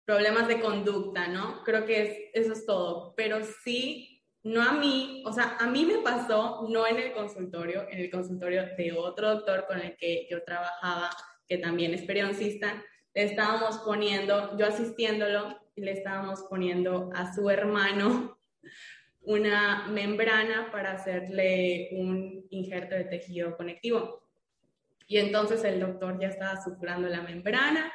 problemas 0.05 0.47
de 0.47 0.61
conducta, 0.61 1.27
¿no? 1.27 1.61
Creo 1.63 1.85
que 1.85 2.01
es, 2.01 2.17
eso 2.33 2.53
es 2.53 2.65
todo, 2.65 3.13
pero 3.15 3.39
sí, 3.63 4.23
no 4.43 4.61
a 4.61 4.71
mí, 4.73 5.23
o 5.25 5.33
sea, 5.33 5.57
a 5.59 5.67
mí 5.67 5.85
me 5.85 5.97
pasó, 5.99 6.67
no 6.69 6.85
en 6.87 6.97
el 6.97 7.11
consultorio, 7.13 7.87
en 7.89 7.99
el 7.99 8.11
consultorio 8.11 8.63
de 8.77 8.93
otro 8.93 9.35
doctor 9.35 9.65
con 9.67 9.79
el 9.81 9.97
que 9.97 10.27
yo 10.29 10.43
trabajaba, 10.43 11.09
que 11.47 11.57
también 11.57 11.93
es 11.93 12.03
periodoncista, 12.03 12.83
estábamos 13.13 13.79
poniendo, 13.79 14.55
yo 14.57 14.67
asistiéndolo, 14.67 15.64
le 15.75 15.91
estábamos 15.91 16.43
poniendo 16.49 17.09
a 17.13 17.33
su 17.33 17.49
hermano 17.49 18.37
una 19.21 19.87
membrana 19.87 20.69
para 20.71 20.91
hacerle 20.91 21.89
un 21.93 22.45
injerto 22.49 22.95
de 22.95 23.05
tejido 23.05 23.57
conectivo. 23.57 24.23
Y 25.07 25.17
entonces 25.17 25.63
el 25.63 25.79
doctor 25.79 26.19
ya 26.19 26.29
estaba 26.29 26.61
sufrando 26.61 27.07
la 27.07 27.21
membrana, 27.21 27.91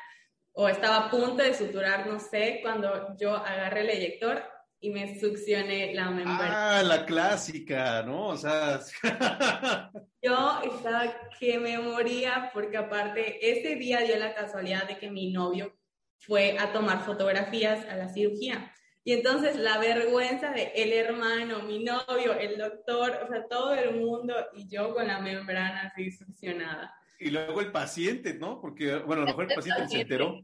o 0.52 0.68
estaba 0.68 1.06
a 1.06 1.10
punto 1.10 1.42
de 1.42 1.54
suturar, 1.54 2.06
no 2.06 2.18
sé, 2.18 2.58
cuando 2.62 3.16
yo 3.16 3.34
agarré 3.36 3.80
el 3.82 3.90
eyector 3.90 4.42
y 4.80 4.90
me 4.90 5.18
succioné 5.18 5.94
la 5.94 6.10
membrana. 6.10 6.78
Ah, 6.78 6.82
la 6.82 7.04
clásica, 7.04 8.02
¿no? 8.02 8.28
O 8.28 8.36
sea... 8.36 8.80
yo 10.22 10.60
estaba 10.62 11.30
que 11.38 11.58
me 11.58 11.78
moría 11.78 12.50
porque 12.52 12.76
aparte 12.76 13.38
ese 13.50 13.76
día 13.76 14.00
dio 14.00 14.18
la 14.18 14.34
casualidad 14.34 14.88
de 14.88 14.98
que 14.98 15.10
mi 15.10 15.32
novio 15.32 15.79
fue 16.20 16.56
a 16.58 16.72
tomar 16.72 17.04
fotografías 17.04 17.84
a 17.86 17.96
la 17.96 18.08
cirugía. 18.08 18.72
Y 19.02 19.14
entonces 19.14 19.56
la 19.56 19.78
vergüenza 19.78 20.52
de 20.52 20.72
el 20.74 20.92
hermano, 20.92 21.62
mi 21.62 21.82
novio, 21.82 22.38
el 22.38 22.58
doctor, 22.58 23.18
o 23.24 23.28
sea, 23.28 23.48
todo 23.48 23.74
el 23.74 23.96
mundo 23.96 24.34
y 24.54 24.68
yo 24.68 24.94
con 24.94 25.06
la 25.06 25.20
membrana 25.20 25.86
así 25.86 26.10
succionada. 26.10 26.94
Y 27.18 27.30
luego 27.30 27.60
el 27.60 27.72
paciente, 27.72 28.34
¿no? 28.34 28.60
Porque, 28.60 28.96
bueno, 28.96 29.22
a 29.22 29.24
lo 29.24 29.30
mejor 29.30 29.50
el 29.50 29.56
paciente 29.56 29.88
se 29.88 30.00
enteró. 30.02 30.40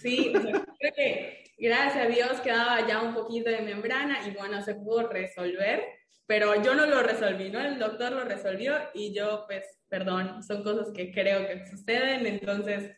Sí, 0.00 0.32
creo 0.32 0.94
que 0.94 1.44
gracias 1.58 2.04
a 2.04 2.08
Dios 2.08 2.40
quedaba 2.40 2.86
ya 2.86 3.02
un 3.02 3.14
poquito 3.14 3.50
de 3.50 3.62
membrana 3.62 4.26
y 4.26 4.32
bueno, 4.32 4.60
se 4.62 4.74
pudo 4.74 5.08
resolver, 5.08 5.84
pero 6.26 6.60
yo 6.60 6.74
no 6.74 6.86
lo 6.86 7.02
resolví, 7.02 7.50
¿no? 7.50 7.60
El 7.60 7.78
doctor 7.78 8.12
lo 8.12 8.24
resolvió 8.24 8.74
y 8.94 9.14
yo, 9.14 9.44
pues, 9.46 9.64
perdón, 9.88 10.42
son 10.42 10.64
cosas 10.64 10.92
que 10.92 11.12
creo 11.12 11.46
que 11.46 11.66
suceden, 11.66 12.26
entonces, 12.26 12.96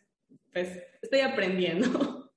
pues, 0.55 0.81
estoy 1.01 1.19
aprendiendo. 1.19 2.21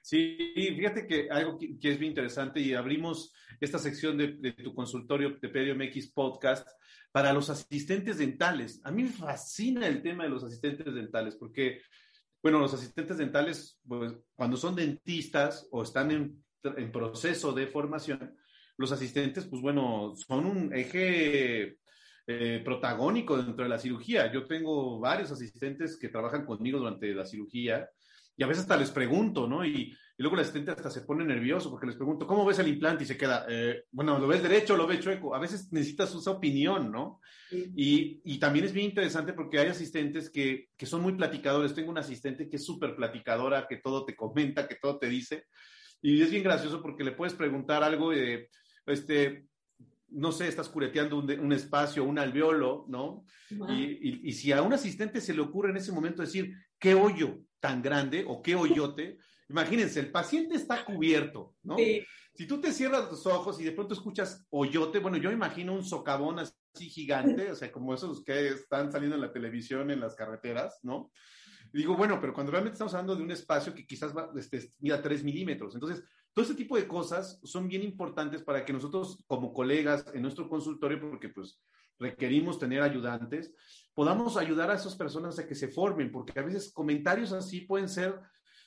Sí, 0.00 0.54
fíjate 0.54 1.06
que 1.06 1.28
algo 1.30 1.58
que, 1.58 1.66
es 1.66 1.98
bien 1.98 2.12
interesante 2.12 2.60
y 2.60 2.72
abrimos 2.72 3.34
esta 3.60 3.78
sección 3.78 4.16
de, 4.16 4.52
tu 4.52 4.74
consultorio 4.74 5.36
de 5.38 5.48
Pedio 5.50 5.76
MX 5.76 6.12
Podcast 6.12 6.66
para 7.12 7.30
los 7.34 7.50
asistentes 7.50 8.16
dentales. 8.16 8.80
A 8.84 8.90
mí 8.90 9.02
me 9.02 9.10
fascina 9.10 9.86
el 9.86 10.00
tema 10.00 10.24
de 10.24 10.30
los 10.30 10.42
asistentes 10.42 10.94
dentales 10.94 11.36
porque, 11.36 11.82
bueno, 12.42 12.58
los 12.58 12.72
asistentes 12.72 13.18
dentales, 13.18 13.78
pues, 13.86 14.14
cuando 14.34 14.56
son 14.56 14.74
dentistas 14.74 15.68
o 15.70 15.82
están 15.82 16.10
en, 16.10 16.90
proceso 16.90 17.52
de 17.52 17.66
formación, 17.66 18.34
los 18.78 18.92
asistentes, 18.92 19.44
pues 19.44 19.60
bueno, 19.60 20.14
son 20.16 20.46
un 20.46 20.74
eje 20.74 21.76
eh, 22.30 22.60
protagónico 22.62 23.38
dentro 23.38 23.64
de 23.64 23.70
la 23.70 23.78
cirugía. 23.78 24.30
Yo 24.30 24.44
tengo 24.44 25.00
varios 25.00 25.32
asistentes 25.32 25.98
que 25.98 26.10
trabajan 26.10 26.44
conmigo 26.44 26.78
durante 26.78 27.14
la 27.14 27.24
cirugía 27.24 27.88
y 28.36 28.42
a 28.42 28.46
veces 28.46 28.64
hasta 28.64 28.76
les 28.76 28.90
pregunto, 28.90 29.48
¿no? 29.48 29.64
Y, 29.64 29.96
y 30.18 30.22
luego 30.22 30.34
el 30.34 30.42
asistente 30.42 30.72
hasta 30.72 30.90
se 30.90 31.00
pone 31.00 31.24
nervioso 31.24 31.70
porque 31.70 31.86
les 31.86 31.96
pregunto, 31.96 32.26
¿cómo 32.26 32.44
ves 32.44 32.58
el 32.58 32.68
implante? 32.68 33.04
Y 33.04 33.06
se 33.06 33.16
queda, 33.16 33.46
eh, 33.48 33.84
bueno, 33.92 34.18
¿lo 34.18 34.26
ves 34.26 34.42
derecho 34.42 34.74
o 34.74 34.76
lo 34.76 34.86
ves 34.86 35.00
chueco? 35.00 35.34
A 35.34 35.38
veces 35.38 35.72
necesitas 35.72 36.14
esa 36.14 36.32
opinión, 36.32 36.92
¿no? 36.92 37.20
Y, 37.50 38.20
y, 38.24 38.38
también 38.38 38.66
es 38.66 38.74
bien 38.74 38.90
interesante 38.90 39.32
porque 39.32 39.58
hay 39.58 39.68
asistentes 39.68 40.28
que, 40.28 40.68
que 40.76 40.84
son 40.84 41.00
muy 41.00 41.14
platicadores. 41.14 41.72
Tengo 41.72 41.90
una 41.90 42.02
asistente 42.02 42.46
que 42.46 42.56
es 42.56 42.64
súper 42.66 42.94
platicadora, 42.94 43.66
que 43.66 43.78
todo 43.78 44.04
te 44.04 44.14
comenta, 44.14 44.68
que 44.68 44.74
todo 44.74 44.98
te 44.98 45.08
dice. 45.08 45.44
Y 46.02 46.20
es 46.20 46.30
bien 46.30 46.42
gracioso 46.42 46.82
porque 46.82 47.04
le 47.04 47.12
puedes 47.12 47.34
preguntar 47.34 47.82
algo 47.82 48.10
de, 48.10 48.50
este, 48.86 49.46
no 50.10 50.32
sé, 50.32 50.48
estás 50.48 50.68
cureteando 50.68 51.18
un, 51.18 51.30
un 51.38 51.52
espacio, 51.52 52.04
un 52.04 52.18
alveolo, 52.18 52.86
¿no? 52.88 53.24
Y, 53.50 54.08
y, 54.08 54.20
y, 54.24 54.32
si 54.32 54.52
a 54.52 54.62
un 54.62 54.72
asistente 54.72 55.20
se 55.20 55.34
le 55.34 55.40
ocurre 55.40 55.70
en 55.70 55.78
ese 55.78 55.92
momento 55.92 56.22
decir, 56.22 56.54
¿qué 56.78 56.94
hoyo? 56.94 57.38
tan 57.60 57.82
grande 57.82 58.24
o 58.26 58.42
qué 58.42 58.54
hoyote. 58.54 59.18
Imagínense, 59.48 60.00
el 60.00 60.10
paciente 60.10 60.56
está 60.56 60.84
cubierto, 60.84 61.54
¿no? 61.62 61.76
Sí. 61.76 62.04
Si 62.34 62.46
tú 62.46 62.60
te 62.60 62.72
cierras 62.72 63.10
los 63.10 63.26
ojos 63.26 63.60
y 63.60 63.64
de 63.64 63.72
pronto 63.72 63.94
escuchas 63.94 64.46
hoyote, 64.50 65.00
bueno, 65.00 65.16
yo 65.16 65.32
imagino 65.32 65.74
un 65.74 65.82
socavón 65.82 66.38
así 66.38 66.88
gigante, 66.88 67.50
o 67.50 67.56
sea, 67.56 67.72
como 67.72 67.92
esos 67.94 68.22
que 68.22 68.48
están 68.50 68.92
saliendo 68.92 69.16
en 69.16 69.22
la 69.22 69.32
televisión, 69.32 69.90
en 69.90 69.98
las 69.98 70.14
carreteras, 70.14 70.78
¿no? 70.84 71.10
Y 71.72 71.78
digo, 71.78 71.96
bueno, 71.96 72.20
pero 72.20 72.32
cuando 72.32 72.52
realmente 72.52 72.74
estamos 72.74 72.94
hablando 72.94 73.16
de 73.16 73.24
un 73.24 73.32
espacio 73.32 73.74
que 73.74 73.84
quizás 73.84 74.16
va, 74.16 74.30
este, 74.36 74.72
mira, 74.78 75.02
3 75.02 75.24
milímetros. 75.24 75.74
Entonces, 75.74 76.04
todo 76.32 76.44
este 76.44 76.56
tipo 76.56 76.76
de 76.76 76.86
cosas 76.86 77.40
son 77.42 77.68
bien 77.68 77.82
importantes 77.82 78.42
para 78.42 78.64
que 78.64 78.72
nosotros, 78.72 79.24
como 79.26 79.52
colegas 79.52 80.04
en 80.14 80.22
nuestro 80.22 80.48
consultorio, 80.48 81.00
porque 81.00 81.28
pues 81.28 81.60
requerimos 81.98 82.58
tener 82.58 82.82
ayudantes, 82.82 83.52
podamos 83.94 84.36
ayudar 84.36 84.70
a 84.70 84.74
esas 84.74 84.94
personas 84.94 85.38
a 85.38 85.46
que 85.46 85.54
se 85.54 85.68
formen, 85.68 86.12
porque 86.12 86.38
a 86.38 86.42
veces 86.42 86.72
comentarios 86.72 87.32
así 87.32 87.62
pueden 87.62 87.88
ser 87.88 88.20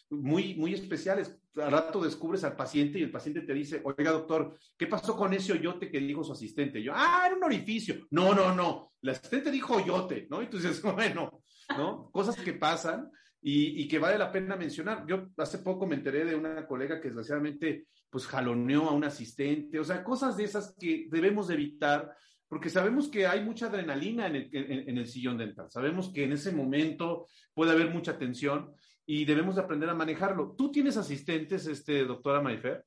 muy, 0.09 0.55
muy 0.55 0.73
especiales. 0.73 1.39
Al 1.55 1.71
rato 1.71 2.01
descubres 2.01 2.43
al 2.43 2.55
paciente 2.55 2.99
y 2.99 3.03
el 3.03 3.11
paciente 3.11 3.41
te 3.41 3.53
dice, 3.53 3.81
oiga 3.83 4.11
doctor, 4.11 4.57
¿qué 4.77 4.87
pasó 4.87 5.15
con 5.15 5.33
ese 5.33 5.53
hoyote 5.53 5.89
que 5.89 5.99
dijo 5.99 6.23
su 6.23 6.33
asistente? 6.33 6.83
yo, 6.83 6.91
ah, 6.95 7.23
era 7.25 7.35
un 7.35 7.43
orificio. 7.43 8.07
No, 8.11 8.33
no, 8.33 8.53
no, 8.53 8.93
el 9.01 9.09
asistente 9.09 9.51
dijo 9.51 9.75
hoyote, 9.75 10.27
¿no? 10.29 10.41
Entonces, 10.41 10.81
bueno, 10.81 11.41
¿no? 11.77 12.09
Cosas 12.11 12.35
que 12.35 12.53
pasan 12.53 13.09
y, 13.41 13.87
que 13.87 13.99
vale 13.99 14.17
la 14.17 14.31
pena 14.31 14.55
mencionar. 14.55 15.05
Yo 15.07 15.29
hace 15.37 15.59
poco 15.59 15.87
me 15.87 15.95
enteré 15.95 16.25
de 16.25 16.35
una 16.35 16.67
colega 16.67 17.01
que 17.01 17.07
desgraciadamente 17.07 17.87
pues 18.09 18.27
jaloneó 18.27 18.89
a 18.89 18.93
un 18.93 19.03
asistente, 19.03 19.79
o 19.79 19.83
sea, 19.83 20.03
cosas 20.03 20.37
de 20.37 20.43
esas 20.43 20.75
que 20.79 21.07
debemos 21.09 21.49
evitar 21.49 22.13
porque 22.51 22.69
sabemos 22.69 23.07
que 23.07 23.25
hay 23.25 23.41
mucha 23.45 23.67
adrenalina 23.67 24.27
en 24.27 24.35
el, 24.35 24.49
en, 24.51 24.97
el, 24.97 25.07
sillón 25.07 25.37
dental. 25.37 25.71
Sabemos 25.71 26.09
que 26.09 26.25
en 26.25 26.33
ese 26.33 26.51
momento 26.51 27.27
puede 27.53 27.71
haber 27.71 27.91
mucha 27.91 28.17
tensión 28.17 28.73
y 29.05 29.23
debemos 29.23 29.55
de 29.55 29.61
aprender 29.61 29.89
a 29.89 29.93
manejarlo. 29.93 30.53
¿Tú 30.57 30.69
tienes 30.69 30.97
asistentes, 30.97 31.65
este, 31.65 32.03
doctora 32.03 32.41
Mayfer? 32.41 32.83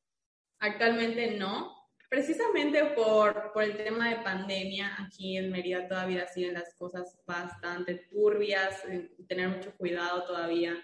Actualmente 0.59 1.39
no. 1.39 1.84
Precisamente 2.09 2.85
por, 2.97 3.53
por 3.53 3.63
el 3.63 3.77
tema 3.77 4.11
de 4.11 4.23
pandemia, 4.23 4.97
aquí 4.99 5.37
en 5.37 5.51
Mérida 5.51 5.89
todavía 5.89 6.27
siguen 6.29 6.55
las 6.55 6.75
cosas 6.75 7.19
bastante 7.27 8.07
turbias, 8.11 8.83
tener 9.27 9.49
mucho 9.49 9.75
cuidado 9.77 10.25
todavía. 10.25 10.77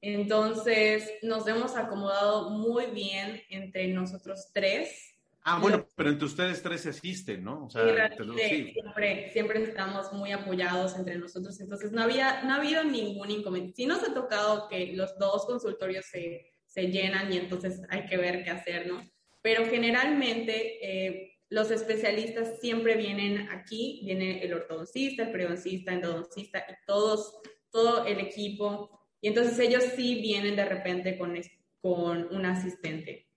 Entonces, 0.00 1.10
nos 1.22 1.46
hemos 1.48 1.76
acomodado 1.76 2.50
muy 2.50 2.86
bien 2.86 3.42
entre 3.50 3.88
nosotros 3.88 4.50
tres 4.52 5.08
Ah, 5.50 5.58
bueno, 5.58 5.86
pero 5.96 6.10
entre 6.10 6.26
ustedes 6.26 6.62
tres 6.62 6.84
existen, 6.84 7.42
¿no? 7.42 7.64
O 7.64 7.70
sea, 7.70 8.10
sí, 8.36 8.72
siempre, 8.74 9.30
siempre 9.32 9.62
estamos 9.62 10.12
muy 10.12 10.30
apoyados 10.30 10.94
entre 10.96 11.16
nosotros, 11.16 11.58
entonces 11.60 11.90
no, 11.90 12.02
había, 12.02 12.42
no 12.42 12.52
ha 12.52 12.56
habido 12.56 12.84
ningún 12.84 13.30
inconveniente. 13.30 13.76
Sí 13.76 13.86
nos 13.86 14.02
ha 14.02 14.12
tocado 14.12 14.68
que 14.68 14.92
los 14.94 15.18
dos 15.18 15.46
consultorios 15.46 16.04
se, 16.04 16.52
se 16.66 16.88
llenan 16.88 17.32
y 17.32 17.38
entonces 17.38 17.80
hay 17.88 18.04
que 18.04 18.18
ver 18.18 18.44
qué 18.44 18.50
hacer, 18.50 18.88
¿no? 18.88 19.02
Pero 19.48 19.64
generalmente 19.64 20.76
eh, 20.82 21.38
los 21.48 21.70
especialistas 21.70 22.60
siempre 22.60 22.96
vienen 22.96 23.48
aquí, 23.48 24.02
viene 24.04 24.44
el 24.44 24.52
ortodoncista, 24.52 25.22
el 25.22 25.32
periodoncista, 25.32 25.94
endodoncista 25.94 26.66
y 26.68 26.74
todos, 26.86 27.40
todo 27.70 28.04
el 28.04 28.20
equipo. 28.20 29.08
Y 29.22 29.28
entonces 29.28 29.58
ellos 29.58 29.84
sí 29.96 30.20
vienen 30.20 30.54
de 30.54 30.66
repente 30.66 31.16
con, 31.16 31.34
con 31.80 32.28
un 32.30 32.44
asistente. 32.44 33.30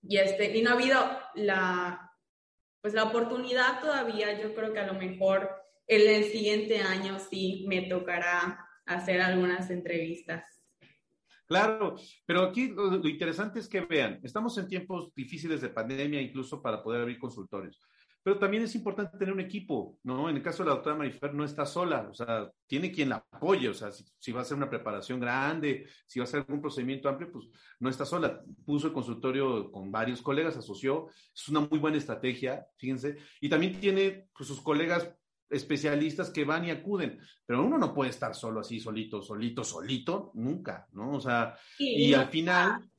Y, 0.00 0.16
este, 0.16 0.56
y 0.56 0.62
no 0.62 0.70
ha 0.70 0.72
habido 0.72 0.98
la, 1.34 2.10
pues 2.80 2.94
la 2.94 3.04
oportunidad 3.04 3.82
todavía, 3.82 4.40
yo 4.40 4.54
creo 4.54 4.72
que 4.72 4.80
a 4.80 4.86
lo 4.86 4.94
mejor 4.94 5.50
en 5.86 6.08
el 6.08 6.24
siguiente 6.24 6.78
año 6.78 7.18
sí 7.18 7.66
me 7.68 7.82
tocará 7.82 8.66
hacer 8.86 9.20
algunas 9.20 9.68
entrevistas. 9.68 10.63
Claro, 11.46 11.96
pero 12.24 12.42
aquí 12.42 12.68
lo, 12.68 13.06
interesante 13.06 13.60
es 13.60 13.68
que 13.68 13.82
vean, 13.82 14.18
estamos 14.22 14.56
en 14.56 14.66
tiempos 14.66 15.14
difíciles 15.14 15.60
de 15.60 15.68
pandemia 15.68 16.20
incluso 16.20 16.62
para 16.62 16.82
poder 16.82 17.02
abrir 17.02 17.18
consultorios. 17.18 17.78
Pero 18.22 18.38
también 18.38 18.62
es 18.62 18.74
importante 18.74 19.18
tener 19.18 19.34
un 19.34 19.40
equipo, 19.40 19.98
¿no? 20.04 20.30
En 20.30 20.36
el 20.36 20.42
caso 20.42 20.62
de 20.62 20.70
la 20.70 20.76
doctora 20.76 20.96
Marifer 20.96 21.34
no 21.34 21.44
está 21.44 21.66
sola, 21.66 22.08
o 22.10 22.14
sea, 22.14 22.50
tiene 22.66 22.90
quien 22.90 23.10
la 23.10 23.16
apoye, 23.16 23.68
o 23.68 23.74
sea, 23.74 23.92
si, 23.92 24.02
si, 24.18 24.32
va 24.32 24.38
a 24.38 24.42
hacer 24.42 24.56
una 24.56 24.70
preparación 24.70 25.20
grande, 25.20 25.86
si 26.06 26.18
va 26.18 26.24
a 26.24 26.28
hacer 26.28 26.40
algún 26.40 26.62
procedimiento 26.62 27.10
amplio, 27.10 27.30
pues 27.30 27.50
no 27.80 27.90
está 27.90 28.06
sola. 28.06 28.42
Puso 28.64 28.86
el 28.86 28.94
consultorio 28.94 29.70
con 29.70 29.92
varios 29.92 30.22
colegas, 30.22 30.56
asoció, 30.56 31.08
es 31.34 31.48
una 31.50 31.60
muy 31.60 31.78
buena 31.78 31.98
estrategia, 31.98 32.66
fíjense, 32.78 33.18
y 33.42 33.50
también 33.50 33.78
tiene 33.78 34.28
pues, 34.34 34.48
sus 34.48 34.62
colegas 34.62 35.14
especialistas 35.50 36.30
que 36.30 36.44
van 36.44 36.64
y 36.64 36.70
acuden, 36.70 37.20
pero 37.46 37.64
uno 37.64 37.78
no 37.78 37.94
puede 37.94 38.10
estar 38.10 38.34
solo 38.34 38.60
así, 38.60 38.80
solito, 38.80 39.22
solito, 39.22 39.64
solito, 39.64 40.30
nunca, 40.34 40.86
¿no? 40.92 41.12
O 41.12 41.20
sea, 41.20 41.56
y, 41.78 42.12
al 42.14 42.28
final... 42.28 42.90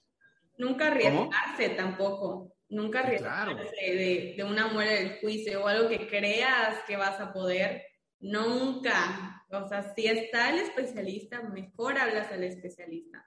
Nunca 0.58 0.88
arriesgarse 0.88 1.68
¿cómo? 1.68 1.76
tampoco. 1.76 2.56
Nunca 2.70 3.00
arriesgarse 3.02 3.56
claro. 3.56 3.72
de, 3.80 4.34
de, 4.38 4.44
una 4.44 4.68
muela 4.68 4.94
del 4.94 5.20
juicio 5.20 5.64
o 5.64 5.68
algo 5.68 5.90
que 5.90 6.08
creas 6.08 6.78
que 6.88 6.96
vas 6.96 7.20
a 7.20 7.34
poder. 7.34 7.84
Nunca. 8.20 9.44
O 9.50 9.68
sea, 9.68 9.94
si 9.94 10.08
está 10.08 10.52
el 10.52 10.60
especialista, 10.60 11.42
mejor 11.44 11.98
hablas 11.98 12.32
al 12.32 12.44
especialista. 12.44 13.26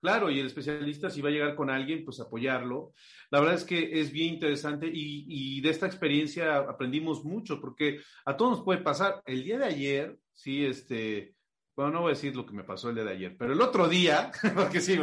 Claro, 0.00 0.30
y 0.30 0.40
el 0.40 0.46
especialista 0.46 1.10
si 1.10 1.20
va 1.20 1.28
a 1.28 1.32
llegar 1.32 1.54
con 1.54 1.68
alguien, 1.68 2.04
pues 2.04 2.20
apoyarlo. 2.20 2.94
La 3.30 3.38
verdad 3.38 3.56
es 3.56 3.64
que 3.64 4.00
es 4.00 4.10
bien 4.10 4.34
interesante 4.34 4.90
y, 4.90 5.60
de 5.60 5.68
esta 5.68 5.86
experiencia 5.86 6.56
aprendimos 6.56 7.22
mucho 7.22 7.60
porque 7.60 8.00
a 8.24 8.34
todos 8.36 8.52
nos 8.52 8.64
puede 8.64 8.80
pasar. 8.80 9.22
El 9.26 9.44
día 9.44 9.58
de 9.58 9.66
ayer, 9.66 10.18
sí, 10.32 10.64
este, 10.64 11.34
bueno, 11.76 11.92
no 11.92 12.00
voy 12.00 12.12
a 12.12 12.14
decir 12.14 12.34
lo 12.34 12.46
que 12.46 12.54
me 12.54 12.64
pasó 12.64 12.88
el 12.88 12.94
día 12.94 13.04
de 13.04 13.12
ayer, 13.12 13.36
pero 13.38 13.52
el 13.52 13.60
otro 13.60 13.88
día, 13.88 14.30
porque 14.56 14.80
sí, 14.80 14.98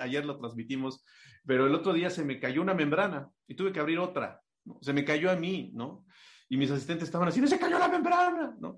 ayer, 0.00 0.26
lo 0.26 0.38
transmitimos, 0.38 1.04
pero 1.46 1.68
el 1.68 1.74
otro 1.74 1.92
día 1.92 2.10
se 2.10 2.24
me 2.24 2.40
cayó 2.40 2.62
una 2.62 2.74
membrana 2.74 3.30
y 3.46 3.54
tuve 3.54 3.72
que 3.72 3.78
abrir 3.80 4.00
otra. 4.00 4.40
¿no? 4.64 4.78
Se 4.82 4.92
me 4.92 5.04
cayó 5.04 5.30
a 5.30 5.36
mí, 5.36 5.70
¿no? 5.72 6.04
Y 6.48 6.56
mis 6.56 6.70
asistentes 6.70 7.04
estaban 7.08 7.28
así, 7.28 7.40
¡no 7.40 7.46
se 7.46 7.60
cayó 7.60 7.78
la 7.78 7.88
membrana! 7.88 8.56
¿no? 8.58 8.74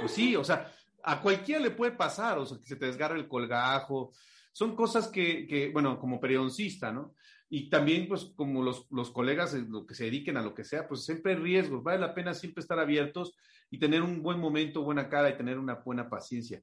Pues 0.00 0.12
sí, 0.12 0.34
o 0.36 0.42
sea, 0.42 0.72
a 1.04 1.20
cualquiera 1.20 1.60
le 1.60 1.70
puede 1.70 1.92
pasar, 1.92 2.38
o 2.38 2.46
sea, 2.46 2.58
que 2.58 2.66
se 2.66 2.76
te 2.76 2.86
desgarre 2.86 3.18
el 3.18 3.28
colgajo. 3.28 4.12
Son 4.52 4.76
cosas 4.76 5.08
que, 5.08 5.70
bueno, 5.72 5.98
como 5.98 6.20
periodoncista, 6.20 6.92
¿no? 6.92 7.14
Y 7.48 7.68
también, 7.68 8.08
pues, 8.08 8.32
como 8.36 8.62
los, 8.62 8.86
los 8.90 9.10
colegas, 9.10 9.54
lo 9.54 9.86
que 9.86 9.94
se 9.94 10.04
dediquen 10.04 10.36
a 10.36 10.42
lo 10.42 10.54
que 10.54 10.64
sea, 10.64 10.88
pues 10.88 11.04
siempre 11.04 11.32
hay 11.32 11.38
riesgos. 11.38 11.82
Vale 11.82 11.98
la 11.98 12.14
pena 12.14 12.32
siempre 12.34 12.60
estar 12.60 12.78
abiertos 12.78 13.36
y 13.70 13.78
tener 13.78 14.02
un 14.02 14.22
buen 14.22 14.38
momento, 14.38 14.82
buena 14.82 15.08
cara 15.08 15.30
y 15.30 15.36
tener 15.36 15.58
una 15.58 15.74
buena 15.76 16.08
paciencia. 16.08 16.62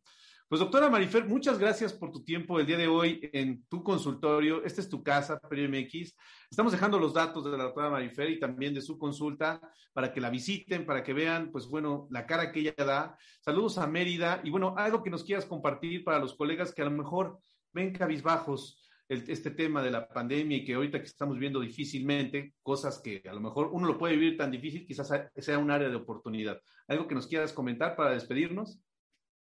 Pues 0.50 0.62
doctora 0.62 0.90
Marifer, 0.90 1.26
muchas 1.26 1.60
gracias 1.60 1.94
por 1.94 2.12
tu 2.12 2.24
tiempo 2.24 2.60
el 2.60 2.66
día 2.66 2.78
de 2.78 2.88
hoy 2.88 3.30
en 3.34 3.66
tu 3.66 3.84
consultorio. 3.84 4.64
Esta 4.64 4.82
es 4.82 4.90
tu 4.90 5.04
casa, 5.04 5.40
Perio 5.40 5.70
MX. 5.70 6.16
Estamos 6.50 6.72
dejando 6.72 6.98
los 6.98 7.14
datos 7.14 7.44
de 7.44 7.56
la 7.56 7.66
doctora 7.66 7.92
Marifer 7.92 8.32
y 8.32 8.40
también 8.40 8.74
de 8.74 8.82
su 8.82 8.98
consulta 8.98 9.62
para 9.94 10.12
que 10.12 10.20
la 10.20 10.32
visiten, 10.32 10.88
para 10.88 11.04
que 11.04 11.14
vean, 11.14 11.52
pues 11.52 11.68
bueno, 11.68 12.08
la 12.10 12.26
cara 12.26 12.52
que 12.52 12.62
ella 12.62 12.74
da. 12.76 13.16
Saludos 13.42 13.78
a 13.78 13.86
Mérida 13.86 14.42
y 14.44 14.50
bueno, 14.50 14.74
algo 14.76 15.04
que 15.04 15.12
nos 15.12 15.24
quieras 15.24 15.46
compartir 15.46 16.04
para 16.04 16.18
los 16.18 16.34
colegas 16.34 16.74
que 16.74 16.82
a 16.82 16.86
lo 16.86 16.98
mejor 16.98 17.40
ven 17.74 17.94
cabizbajos 17.94 18.80
el, 19.08 19.24
este 19.28 19.52
tema 19.52 19.82
de 19.82 19.92
la 19.92 20.08
pandemia 20.08 20.58
y 20.58 20.66
que 20.66 20.76
ahorita 20.76 21.00
que 21.00 21.06
estamos 21.06 21.38
viendo 21.38 21.60
difícilmente, 21.60 22.54
cosas 22.62 23.00
que 23.00 23.24
a 23.28 23.34
lo 23.34 23.42
mejor 23.42 23.70
uno 23.72 23.88
lo 23.88 23.98
puede 23.98 24.16
vivir 24.16 24.38
tan 24.38 24.52
difícil, 24.52 24.86
quizás 24.86 25.12
sea 25.36 25.58
un 25.58 25.72
área 25.72 25.90
de 25.90 25.96
oportunidad. 25.96 26.62
¿Algo 26.88 27.08
que 27.08 27.16
nos 27.16 27.28
quieras 27.28 27.52
comentar 27.52 27.96
para 27.96 28.12
despedirnos? 28.12 28.80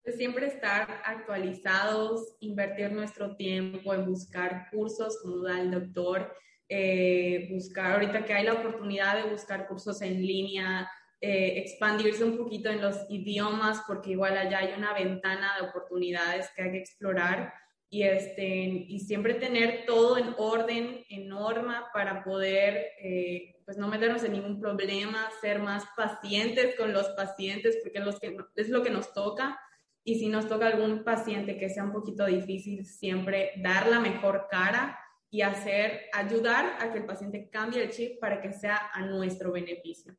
Pues 0.04 0.18
siempre 0.18 0.46
estar 0.46 1.02
actualizados, 1.04 2.36
invertir 2.40 2.92
nuestro 2.92 3.36
tiempo 3.36 3.94
en 3.94 4.06
buscar 4.06 4.68
cursos, 4.72 5.18
como 5.22 5.42
da 5.42 5.60
el 5.60 5.72
doctor, 5.72 6.32
eh, 6.70 7.48
buscar, 7.52 7.94
ahorita 7.94 8.24
que 8.24 8.34
hay 8.34 8.46
la 8.46 8.54
oportunidad 8.54 9.24
de 9.24 9.32
buscar 9.32 9.68
cursos 9.68 10.02
en 10.04 10.22
línea, 10.22 10.88
eh, 11.22 11.60
expandirse 11.60 12.24
un 12.24 12.38
poquito 12.38 12.70
en 12.70 12.82
los 12.82 12.98
idiomas, 13.10 13.82
porque 13.88 14.12
igual 14.12 14.38
allá 14.38 14.60
hay 14.60 14.74
una 14.78 14.94
ventana 14.94 15.56
de 15.60 15.68
oportunidades 15.70 16.52
que 16.56 16.62
hay 16.62 16.72
que 16.72 16.80
explorar 16.80 17.52
y, 17.96 18.04
este, 18.04 18.46
y 18.90 19.00
siempre 19.00 19.36
tener 19.36 19.86
todo 19.86 20.18
en 20.18 20.36
orden, 20.38 21.06
en 21.08 21.30
norma, 21.30 21.86
para 21.94 22.26
poder 22.26 22.88
eh, 23.00 23.56
pues 23.64 23.78
no 23.78 23.88
meternos 23.88 24.22
en 24.26 24.34
ningún 24.34 24.60
problema, 24.60 25.30
ser 25.40 25.60
más 25.60 25.86
pacientes 25.96 26.76
con 26.76 26.92
los 26.92 27.08
pacientes, 27.12 27.78
porque 27.82 28.02
los 28.02 28.20
que, 28.20 28.36
es 28.58 28.68
lo 28.68 28.84
que 28.84 28.90
nos 28.90 29.14
toca 29.14 29.58
y 30.04 30.20
si 30.20 30.28
nos 30.28 30.50
toca 30.50 30.68
algún 30.68 31.06
paciente 31.06 31.58
que 31.58 31.70
sea 31.70 31.86
un 31.86 31.94
poquito 31.94 32.26
difícil, 32.26 32.86
siempre 32.86 33.54
dar 33.64 33.88
la 33.88 34.02
mejor 34.02 34.48
cara 34.52 35.00
y 35.30 35.40
hacer, 35.40 36.10
ayudar 36.12 36.76
a 36.82 36.92
que 36.92 36.98
el 36.98 37.06
paciente 37.06 37.50
cambie 37.50 37.82
el 37.82 37.92
chip 37.92 38.20
para 38.20 38.42
que 38.42 38.52
sea 38.52 38.90
a 38.92 39.06
nuestro 39.06 39.54
beneficio. 39.54 40.18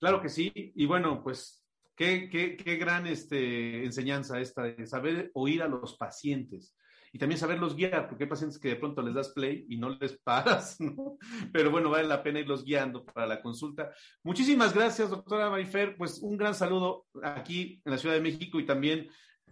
Claro 0.00 0.20
que 0.20 0.28
sí, 0.28 0.50
y 0.54 0.86
bueno, 0.86 1.22
pues 1.22 1.57
qué, 1.98 2.76
gran 2.80 3.06
este, 3.06 3.84
enseñanza 3.84 4.40
esta 4.40 4.62
de 4.62 4.86
saber 4.86 5.30
oír 5.34 5.62
a 5.62 5.68
los 5.68 5.96
pacientes 5.96 6.76
y 7.12 7.18
también 7.18 7.38
saberlos 7.38 7.74
guiar, 7.74 8.06
porque 8.06 8.24
hay 8.24 8.30
pacientes 8.30 8.58
que 8.58 8.68
de 8.68 8.76
pronto 8.76 9.02
les 9.02 9.14
das 9.14 9.30
play 9.30 9.66
y 9.68 9.78
no 9.78 9.90
les 9.90 10.18
paras, 10.24 10.80
¿no? 10.80 11.18
Pero 11.52 11.70
bueno, 11.70 11.90
vale 11.90 12.06
la 12.06 12.22
pena 12.22 12.40
irlos 12.40 12.64
guiando 12.64 13.04
para 13.04 13.26
la 13.26 13.42
consulta. 13.42 13.90
Muchísimas 14.22 14.74
gracias, 14.74 15.10
doctora 15.10 15.50
Marifer. 15.50 15.96
Pues 15.96 16.20
un 16.20 16.36
gran 16.36 16.54
saludo 16.54 17.06
aquí 17.22 17.80
en 17.84 17.92
la 17.92 17.98
Ciudad 17.98 18.14
de 18.14 18.20
México 18.20 18.60
y 18.60 18.66
también 18.66 19.08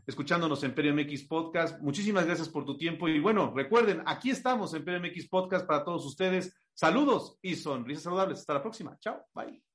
escuchándonos 0.07 0.63
en 0.63 0.75
PRMX 0.75 1.25
Podcast. 1.25 1.81
Muchísimas 1.81 2.27
gracias 2.27 2.49
por 2.49 2.65
tu 2.65 2.77
tiempo 2.77 3.09
y 3.09 3.19
bueno, 3.19 3.53
recuerden, 3.57 4.03
aquí 4.07 4.31
estamos 4.31 4.73
en 4.75 4.85
PRMX 4.85 5.29
Podcast 5.29 5.67
para 5.67 5.85
todos 5.85 6.07
ustedes. 6.07 6.55
Saludos 6.75 7.39
y 7.43 7.57
sonrisas 7.57 8.05
saludables. 8.05 8.41
Hasta 8.41 8.55
la 8.55 8.63
próxima. 8.63 8.97
Chao. 9.01 9.25
Bye. 9.35 9.66